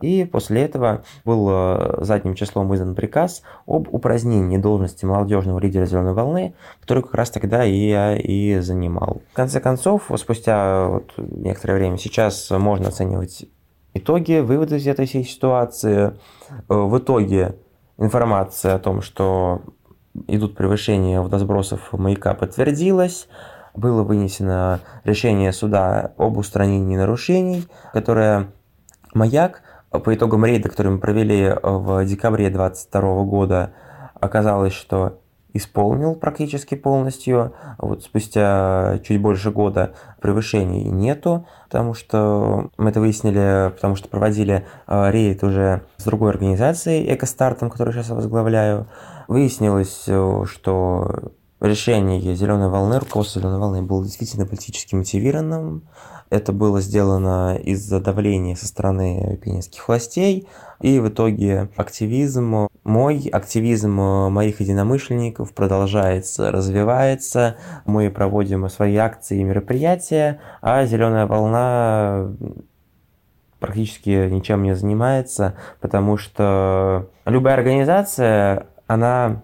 [0.00, 6.14] И после этого был э, задним числом издан приказ об упразднении должности молодежного лидера «Зеленой
[6.14, 9.20] волны», который как раз тогда и я и занимал.
[9.32, 13.44] В конце концов, спустя вот некоторое время сейчас можно оценивать
[13.98, 16.12] итоги, выводы из этой всей ситуации.
[16.68, 17.56] Э, в итоге
[17.98, 19.62] информация о том, что
[20.26, 23.28] идут превышения водосбросов маяка подтвердилась.
[23.74, 28.52] Было вынесено решение суда об устранении нарушений, которое
[29.12, 33.72] маяк по итогам рейда, который мы провели в декабре 2022 года,
[34.14, 35.20] оказалось, что
[35.56, 37.54] исполнил практически полностью.
[37.78, 44.66] Вот спустя чуть больше года превышений нету, потому что мы это выяснили, потому что проводили
[44.86, 48.86] э, рейд уже с другой организацией, Экостартом, которую сейчас возглавляю.
[49.28, 55.82] Выяснилось, э, что решение зеленой волны, руководство зеленой волны было действительно политически мотивированным.
[56.28, 60.48] Это было сделано из-за давления со стороны пенинских властей.
[60.80, 67.56] И в итоге активизм, мой активизм моих единомышленников продолжается, развивается.
[67.86, 72.32] Мы проводим свои акции и мероприятия, а «Зеленая волна»
[73.60, 79.42] практически ничем не занимается, потому что любая организация, она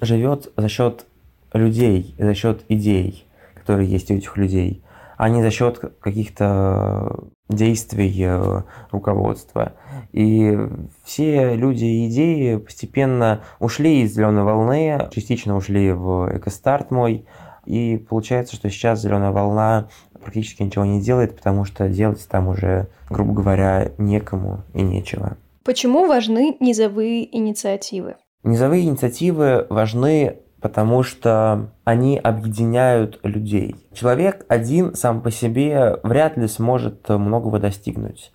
[0.00, 1.06] живет за счет
[1.52, 4.82] людей, за счет идей, которые есть у этих людей
[5.18, 8.62] а не за счет каких-то действий э,
[8.92, 9.72] руководства.
[10.12, 10.56] И
[11.04, 17.26] все люди и идеи постепенно ушли из зеленой волны, частично ушли в экостарт мой.
[17.66, 19.88] И получается, что сейчас зеленая волна
[20.22, 25.36] практически ничего не делает, потому что делать там уже, грубо говоря, некому и нечего.
[25.64, 28.14] Почему важны низовые инициативы?
[28.44, 33.76] Низовые инициативы важны потому что они объединяют людей.
[33.92, 38.32] Человек один сам по себе вряд ли сможет многого достигнуть.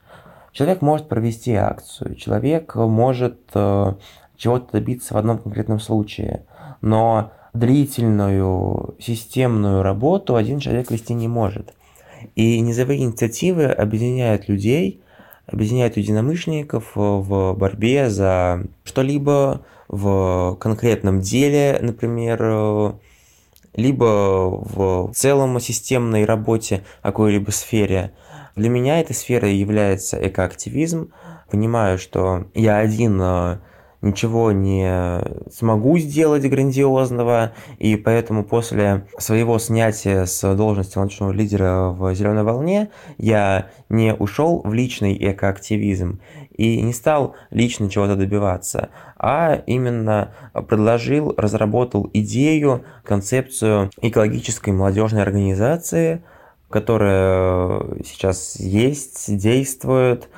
[0.51, 3.93] Человек может провести акцию, человек может э,
[4.37, 6.45] чего-то добиться в одном конкретном случае,
[6.81, 11.73] но длительную системную работу один человек вести не может.
[12.35, 15.01] И низовые инициативы объединяют людей,
[15.47, 19.61] объединяют единомышленников в борьбе за что-либо,
[19.93, 22.93] в конкретном деле, например, э,
[23.75, 28.11] либо в целом системной работе какой-либо сфере.
[28.55, 31.11] Для меня эта сфера является экоактивизм.
[31.51, 33.59] Понимаю, что я один э,
[34.01, 35.21] ничего не
[35.51, 42.89] смогу сделать грандиозного, и поэтому после своего снятия с должности ландшафтного лидера в «Зеленой волне»
[43.17, 46.19] я не ушел в личный экоактивизм
[46.53, 50.33] и не стал лично чего-то добиваться, а именно
[50.67, 56.23] предложил, разработал идею, концепцию экологической молодежной организации,
[56.69, 60.29] которая сейчас есть, действует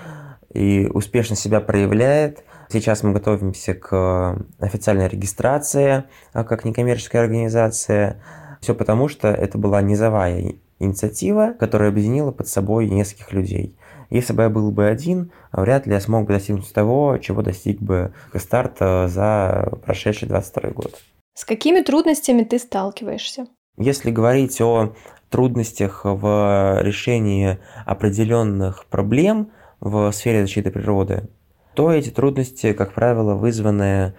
[0.54, 2.44] и успешно себя проявляет.
[2.70, 8.22] Сейчас мы готовимся к официальной регистрации а, как некоммерческая организация.
[8.60, 13.78] Все потому, что это была низовая инициатива, которая объединила под собой нескольких людей.
[14.10, 17.82] Если бы я был бы один, вряд ли я смог бы достигнуть того, чего достиг
[17.82, 21.02] бы старт за прошедший 22 год.
[21.34, 23.48] С какими трудностями ты сталкиваешься?
[23.78, 24.94] Если говорить о
[25.30, 29.52] трудностях в решении определенных проблем
[29.82, 31.28] в сфере защиты природы,
[31.74, 34.14] то эти трудности, как правило, вызваны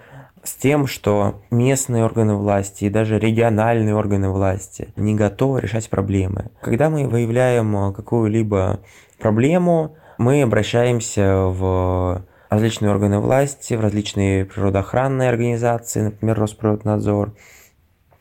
[0.47, 6.51] с тем, что местные органы власти и даже региональные органы власти не готовы решать проблемы.
[6.61, 8.81] Когда мы выявляем какую-либо
[9.19, 17.33] проблему, мы обращаемся в различные органы власти, в различные природоохранные организации, например, Росприроднадзор,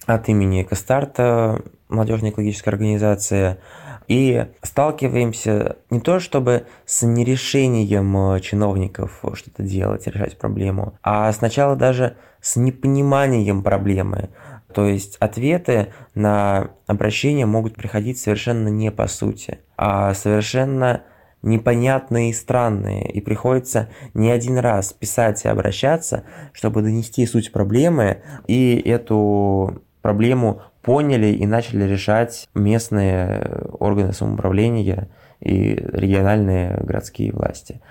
[0.07, 3.59] от имени Кастарта, молодежная экологическая организация,
[4.07, 12.17] и сталкиваемся не то чтобы с нерешением чиновников что-то делать, решать проблему, а сначала даже
[12.41, 14.29] с непониманием проблемы.
[14.73, 21.03] То есть ответы на обращения могут приходить совершенно не по сути, а совершенно
[21.41, 28.23] непонятные и странные, и приходится не один раз писать и обращаться, чтобы донести суть проблемы
[28.47, 33.41] и эту проблему поняли и начали решать местные
[33.79, 35.09] органы самоуправления
[35.39, 37.81] и региональные городские власти.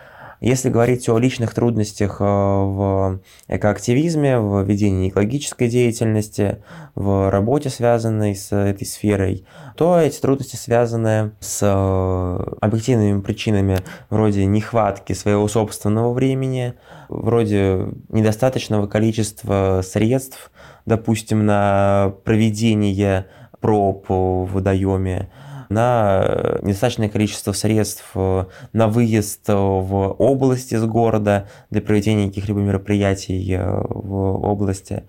[0.41, 6.59] Если говорить о личных трудностях э, в экоактивизме, в ведении экологической деятельности,
[6.95, 9.45] в работе, связанной с этой сферой,
[9.77, 13.79] то эти трудности связаны с э, объективными причинами
[14.11, 16.75] вроде нехватки своего собственного времени,
[17.09, 20.51] вроде недостаточного количества средств,
[20.87, 23.27] допустим, на проведение
[23.61, 25.31] проб в водоеме,
[25.75, 33.53] на недостаточное количество средств э, на выезд в область из города для проведения каких-либо мероприятий
[33.53, 34.15] э, в
[34.45, 35.05] области,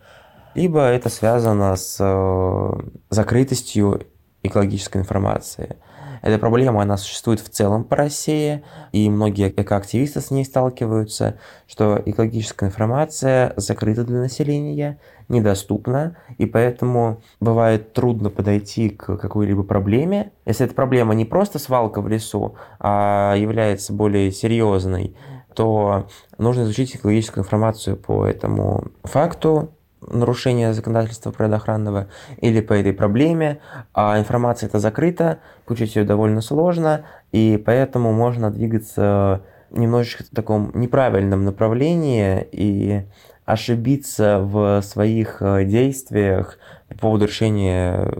[0.55, 2.71] либо это связано с э,
[3.09, 4.07] закрытостью
[4.41, 5.77] экологической информации.
[6.25, 12.01] Эта проблема, она существует в целом по России, и многие экоактивисты с ней сталкиваются, что
[12.03, 14.97] экологическая информация закрыта для населения,
[15.29, 20.31] недоступна, и поэтому бывает трудно подойти к какой-либо проблеме.
[20.47, 25.15] Если эта проблема не просто свалка в лесу, а является более серьезной,
[25.53, 26.07] то
[26.39, 29.75] нужно изучить экологическую информацию по этому факту,
[30.07, 33.59] нарушения законодательства природоохранного или по этой проблеме,
[33.93, 39.41] а информация эта закрыта, получить ее довольно сложно, и поэтому можно двигаться
[39.71, 43.03] немножечко в таком неправильном направлении и
[43.45, 46.57] ошибиться в своих э, действиях
[46.89, 48.11] по поводу решения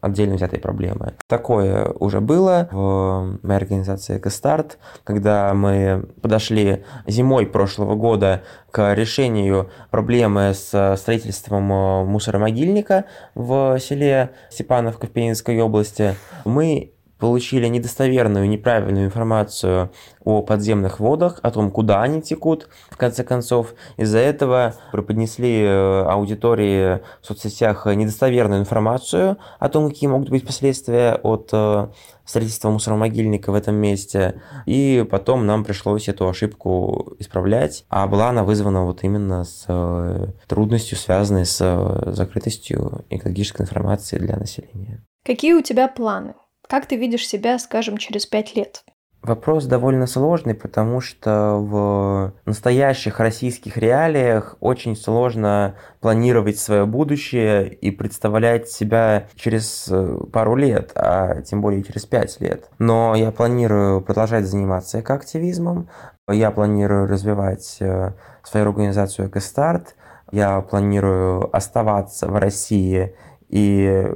[0.00, 1.14] отдельно взятой проблемы.
[1.26, 9.70] Такое уже было в моей организации «Экостарт», когда мы подошли зимой прошлого года к решению
[9.90, 16.14] проблемы с строительством э, мусоромогильника в селе Степановка в Пензенской области.
[16.44, 19.90] Мы получили недостоверную, неправильную информацию
[20.24, 23.74] о подземных водах, о том, куда они текут, в конце концов.
[23.96, 31.14] Из-за этого преподнесли э, аудитории в соцсетях недостоверную информацию о том, какие могут быть последствия
[31.22, 31.88] от э,
[32.24, 34.42] строительства мусоромогильника в этом месте.
[34.66, 37.84] И потом нам пришлось эту ошибку исправлять.
[37.88, 41.58] А была она вызвана вот именно с э, трудностью, связанной с
[42.06, 45.02] закрытостью экологической информации для населения.
[45.24, 46.34] Какие у тебя планы?
[46.68, 48.84] Как ты видишь себя, скажем, через пять лет?
[49.22, 57.90] Вопрос довольно сложный, потому что в настоящих российских реалиях очень сложно планировать свое будущее и
[57.90, 62.70] представлять себя через э, пару лет, а тем более через пять лет.
[62.78, 65.88] Но я планирую продолжать заниматься экоактивизмом,
[66.30, 68.12] я планирую развивать э,
[68.44, 69.96] свою организацию «Экостарт»,
[70.30, 73.16] я планирую оставаться в России
[73.48, 74.08] и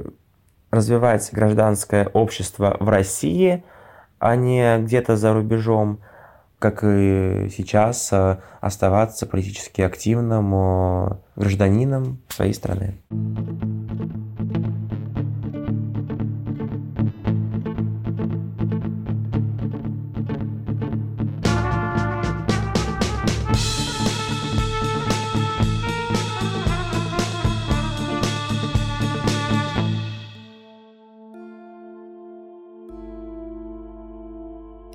[0.71, 3.63] развивать гражданское общество в России,
[4.19, 5.99] а не где-то за рубежом,
[6.59, 13.01] как и сейчас э, оставаться политически активным э, гражданином своей страны.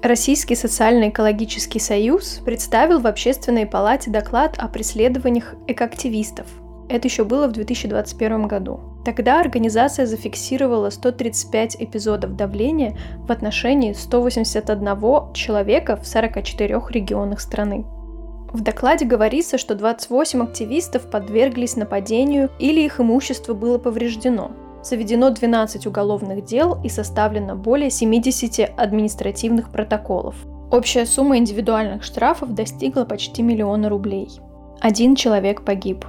[0.06, 6.46] Российский социально-экологический союз представил в Общественной палате доклад о преследованиях экоактивистов.
[6.88, 8.78] Это еще было в 2021 году.
[9.04, 17.84] Тогда организация зафиксировала 135 эпизодов давления в отношении 181 человека в 44 регионах страны.
[18.52, 24.52] В докладе говорится, что 28 активистов подверглись нападению или их имущество было повреждено.
[24.88, 30.36] Заведено 12 уголовных дел и составлено более 70 административных протоколов.
[30.70, 34.28] Общая сумма индивидуальных штрафов достигла почти миллиона рублей.
[34.80, 36.04] Один человек погиб.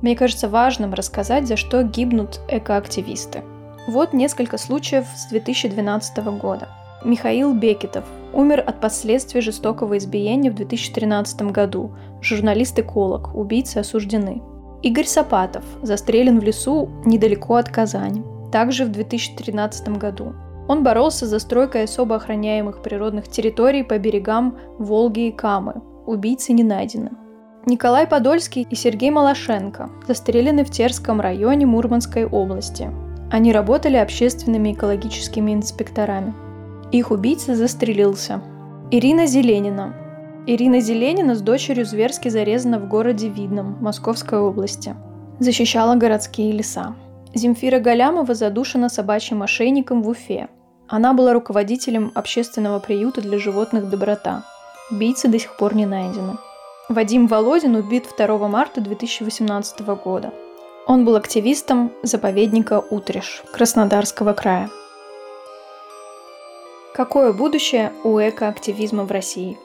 [0.00, 3.42] Мне кажется важным рассказать, за что гибнут экоактивисты.
[3.86, 6.68] Вот несколько случаев с 2012 года.
[7.04, 11.92] Михаил Бекетов умер от последствий жестокого избиения в 2013 году.
[12.22, 14.40] Журналист-эколог, убийцы осуждены.
[14.82, 18.22] Игорь Сапатов застрелен в лесу недалеко от Казани,
[18.52, 20.34] также в 2013 году.
[20.68, 25.82] Он боролся за стройкой особо охраняемых природных территорий по берегам Волги и Камы.
[26.06, 27.12] Убийцы не найдены.
[27.66, 32.90] Николай Подольский и Сергей Малашенко застрелены в Терском районе Мурманской области.
[33.30, 36.32] Они работали общественными экологическими инспекторами.
[36.92, 38.40] Их убийца застрелился.
[38.92, 39.94] Ирина Зеленина.
[40.48, 44.94] Ирина Зеленина с дочерью зверски зарезана в городе Видном, Московской области.
[45.40, 46.94] Защищала городские леса.
[47.34, 50.48] Земфира Галямова задушена собачьим мошенником в Уфе.
[50.86, 54.44] Она была руководителем общественного приюта для животных «Доброта».
[54.88, 56.34] Убийцы до сих пор не найдены.
[56.88, 60.32] Вадим Володин убит 2 марта 2018 года.
[60.86, 64.70] Он был активистом заповедника Утриш Краснодарского края.
[66.94, 69.58] Какое будущее у экоактивизма в России?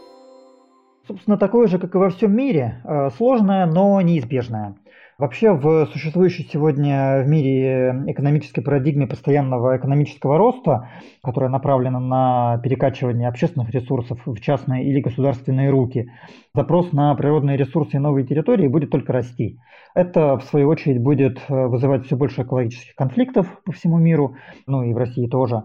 [1.08, 4.76] Собственно, такое же, как и во всем мире, э, сложное, но неизбежное.
[5.18, 10.90] Вообще в существующей сегодня в мире экономической парадигме постоянного экономического роста,
[11.24, 16.10] которая направлена на перекачивание общественных ресурсов в частные или государственные руки,
[16.56, 19.60] запрос на природные ресурсы и новые территории будет только расти.
[19.94, 24.36] Это, в свою очередь, будет вызывать все больше экологических конфликтов по всему миру,
[24.66, 25.64] ну и в России тоже.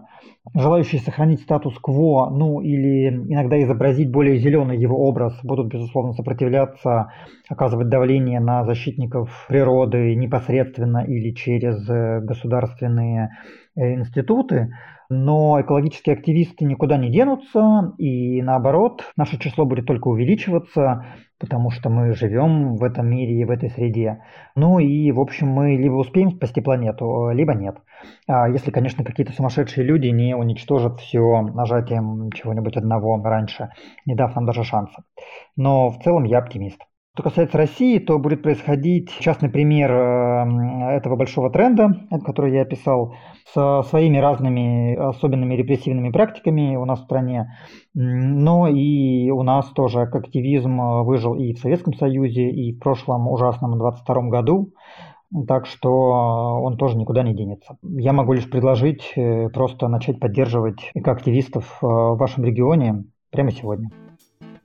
[0.53, 7.11] Желающие сохранить статус-кво, ну или иногда изобразить более зеленый его образ, будут, безусловно, сопротивляться,
[7.49, 13.37] оказывать давление на защитников природы непосредственно или через э, государственные
[13.75, 14.73] э, институты,
[15.09, 21.05] но экологические активисты никуда не денутся, и наоборот, наше число будет только увеличиваться,
[21.39, 24.23] потому что мы живем в этом мире и в этой среде.
[24.55, 27.77] Ну и, в общем, мы либо успеем спасти планету, либо нет.
[28.27, 33.69] А если, конечно, какие-то сумасшедшие люди не уничтожат все нажатием чего-нибудь одного раньше,
[34.05, 35.03] не дав нам даже шанса.
[35.55, 36.81] Но в целом я оптимист.
[37.17, 41.89] Что касается России, то будет происходить частный пример э, этого большого тренда,
[42.23, 43.15] который я описал,
[43.55, 47.57] со своими разными особенными репрессивными практиками у нас в стране.
[47.95, 53.79] Но и у нас тоже активизм выжил и в Советском Союзе, и в прошлом ужасном
[53.79, 54.73] 22 году.
[55.47, 55.89] Так что
[56.61, 57.79] он тоже никуда не денется.
[57.81, 63.89] Я могу лишь предложить э, просто начать поддерживать экоактивистов э, в вашем регионе прямо сегодня.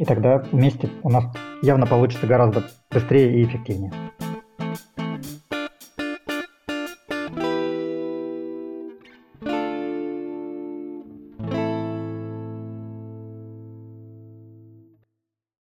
[0.02, 1.24] И тогда вместе у нас
[1.62, 3.92] явно получится гораздо быстрее и эффективнее.